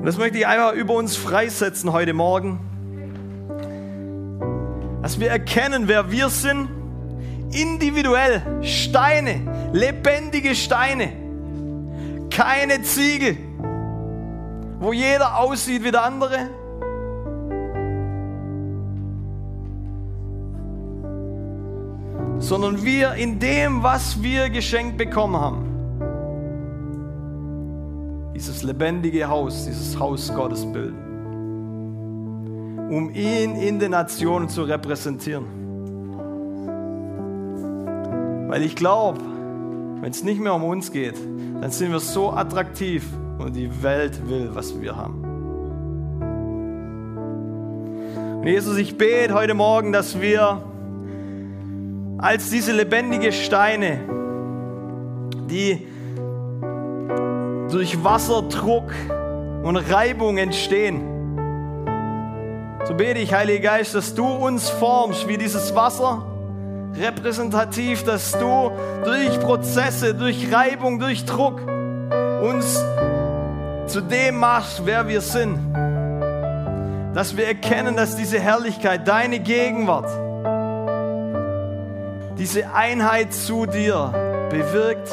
Und 0.00 0.06
das 0.06 0.16
möchte 0.16 0.38
ich 0.38 0.46
einmal 0.46 0.74
über 0.76 0.94
uns 0.94 1.14
freisetzen 1.14 1.92
heute 1.92 2.14
Morgen. 2.14 2.58
Dass 5.02 5.20
wir 5.20 5.28
erkennen, 5.28 5.88
wer 5.88 6.10
wir 6.10 6.30
sind. 6.30 6.70
Individuell 7.52 8.40
Steine, 8.62 9.42
lebendige 9.74 10.54
Steine. 10.54 11.12
Keine 12.30 12.80
Ziegel, 12.80 13.36
wo 14.78 14.94
jeder 14.94 15.36
aussieht 15.36 15.84
wie 15.84 15.90
der 15.90 16.02
andere. 16.02 16.48
Sondern 22.38 22.82
wir 22.82 23.16
in 23.16 23.38
dem, 23.38 23.82
was 23.82 24.22
wir 24.22 24.48
geschenkt 24.48 24.96
bekommen 24.96 25.38
haben 25.38 25.69
dieses 28.40 28.62
lebendige 28.62 29.28
Haus, 29.28 29.66
dieses 29.66 29.98
Haus 29.98 30.32
Gottes 30.34 30.64
bilden, 30.64 30.96
um 32.90 33.10
ihn 33.10 33.54
in 33.54 33.78
den 33.78 33.90
Nationen 33.90 34.48
zu 34.48 34.62
repräsentieren. 34.62 35.44
Weil 38.48 38.62
ich 38.62 38.76
glaube, 38.76 39.20
wenn 40.00 40.10
es 40.10 40.24
nicht 40.24 40.40
mehr 40.40 40.54
um 40.54 40.64
uns 40.64 40.90
geht, 40.90 41.16
dann 41.60 41.70
sind 41.70 41.92
wir 41.92 42.00
so 42.00 42.30
attraktiv 42.30 43.04
und 43.38 43.54
die 43.54 43.82
Welt 43.82 44.26
will, 44.26 44.48
was 44.54 44.80
wir 44.80 44.96
haben. 44.96 45.22
Und 48.40 48.46
Jesus, 48.46 48.78
ich 48.78 48.96
bete 48.96 49.34
heute 49.34 49.52
Morgen, 49.52 49.92
dass 49.92 50.18
wir 50.18 50.62
als 52.16 52.48
diese 52.48 52.72
lebendige 52.72 53.32
Steine, 53.32 53.98
die 55.50 55.89
durch 57.70 58.02
Wasserdruck 58.02 58.92
und 59.62 59.76
Reibung 59.76 60.38
entstehen. 60.38 61.02
So 62.84 62.94
bete 62.94 63.20
ich, 63.20 63.32
Heiliger 63.32 63.70
Geist, 63.70 63.94
dass 63.94 64.14
du 64.14 64.26
uns 64.26 64.68
formst 64.68 65.28
wie 65.28 65.38
dieses 65.38 65.74
Wasser, 65.74 66.24
repräsentativ, 66.98 68.04
dass 68.04 68.32
du 68.32 68.72
durch 69.04 69.38
Prozesse, 69.40 70.14
durch 70.14 70.52
Reibung, 70.52 70.98
durch 70.98 71.24
Druck 71.24 71.60
uns 72.42 72.82
zu 73.86 74.00
dem 74.00 74.36
machst, 74.36 74.82
wer 74.84 75.06
wir 75.06 75.20
sind. 75.20 75.58
Dass 77.14 77.36
wir 77.36 77.46
erkennen, 77.46 77.96
dass 77.96 78.16
diese 78.16 78.40
Herrlichkeit, 78.40 79.06
deine 79.06 79.40
Gegenwart, 79.40 80.08
diese 82.38 82.72
Einheit 82.72 83.34
zu 83.34 83.66
dir 83.66 84.12
bewirkt, 84.50 85.12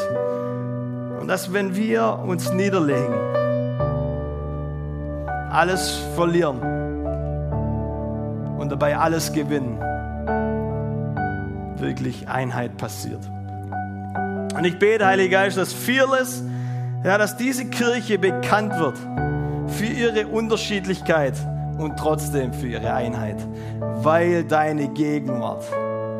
und 1.27 1.31
dass 1.31 1.51
wenn 1.51 1.75
wir 1.75 2.19
uns 2.25 2.53
niederlegen, 2.53 3.13
alles 5.51 5.99
verlieren 6.15 6.61
und 8.57 8.71
dabei 8.71 8.97
alles 8.97 9.33
gewinnen, 9.33 9.77
wirklich 11.81 12.29
Einheit 12.29 12.77
passiert. 12.77 13.19
Und 14.55 14.63
ich 14.63 14.79
bete, 14.79 15.05
Heiliger 15.05 15.39
Geist, 15.39 15.57
dass 15.57 15.73
Fearless, 15.73 16.43
ja, 17.03 17.17
dass 17.17 17.35
diese 17.35 17.65
Kirche 17.65 18.17
bekannt 18.17 18.79
wird 18.79 18.97
für 19.67 19.85
ihre 19.85 20.27
Unterschiedlichkeit 20.27 21.33
und 21.77 21.97
trotzdem 21.97 22.53
für 22.53 22.67
ihre 22.67 22.93
Einheit, 22.93 23.45
weil 23.81 24.45
deine 24.45 24.87
Gegenwart 24.87 25.65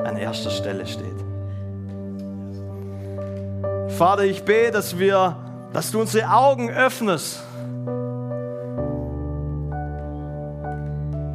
an 0.04 0.18
erster 0.18 0.50
Stelle 0.50 0.86
steht. 0.86 1.27
Vater, 3.98 4.26
ich 4.26 4.44
bete, 4.44 4.70
dass 4.74 5.00
wir, 5.00 5.36
dass 5.74 5.90
du 5.90 6.00
unsere 6.00 6.30
Augen 6.30 6.70
öffnest, 6.70 7.40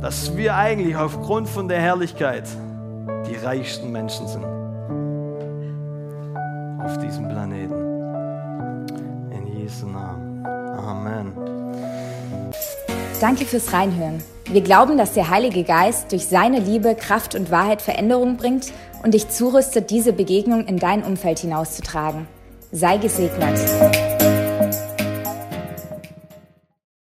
dass 0.01 0.37
wir 0.37 0.55
eigentlich 0.55 0.95
aufgrund 0.95 1.49
von 1.49 1.67
der 1.67 1.81
Herrlichkeit 1.81 2.45
die 3.29 3.35
reichsten 3.45 3.91
Menschen 3.91 4.29
sind 4.29 4.45
auf 6.85 6.99
diesem 6.99 7.29
Planeten. 7.29 7.75
In 9.33 9.59
Jesu 9.59 9.87
Namen. 9.87 10.47
Amen. 10.47 11.33
Danke 13.21 13.45
fürs 13.45 13.73
Reinhören. 13.73 14.23
Wir 14.45 14.61
glauben, 14.61 14.97
dass 14.99 15.15
der 15.15 15.31
Heilige 15.31 15.65
Geist 15.65 16.13
durch 16.13 16.29
seine 16.29 16.61
Liebe, 16.61 16.95
Kraft 16.95 17.35
und 17.35 17.51
Wahrheit 17.51 17.83
Veränderung 17.83 18.37
bringt 18.37 18.73
und 19.03 19.15
dich 19.15 19.31
zurüstet, 19.31 19.91
diese 19.91 20.13
Begegnung 20.13 20.67
in 20.67 20.79
dein 20.79 21.03
Umfeld 21.03 21.41
hinauszutragen. 21.41 22.29
Sei 22.75 22.97
gesegnet. 22.97 24.12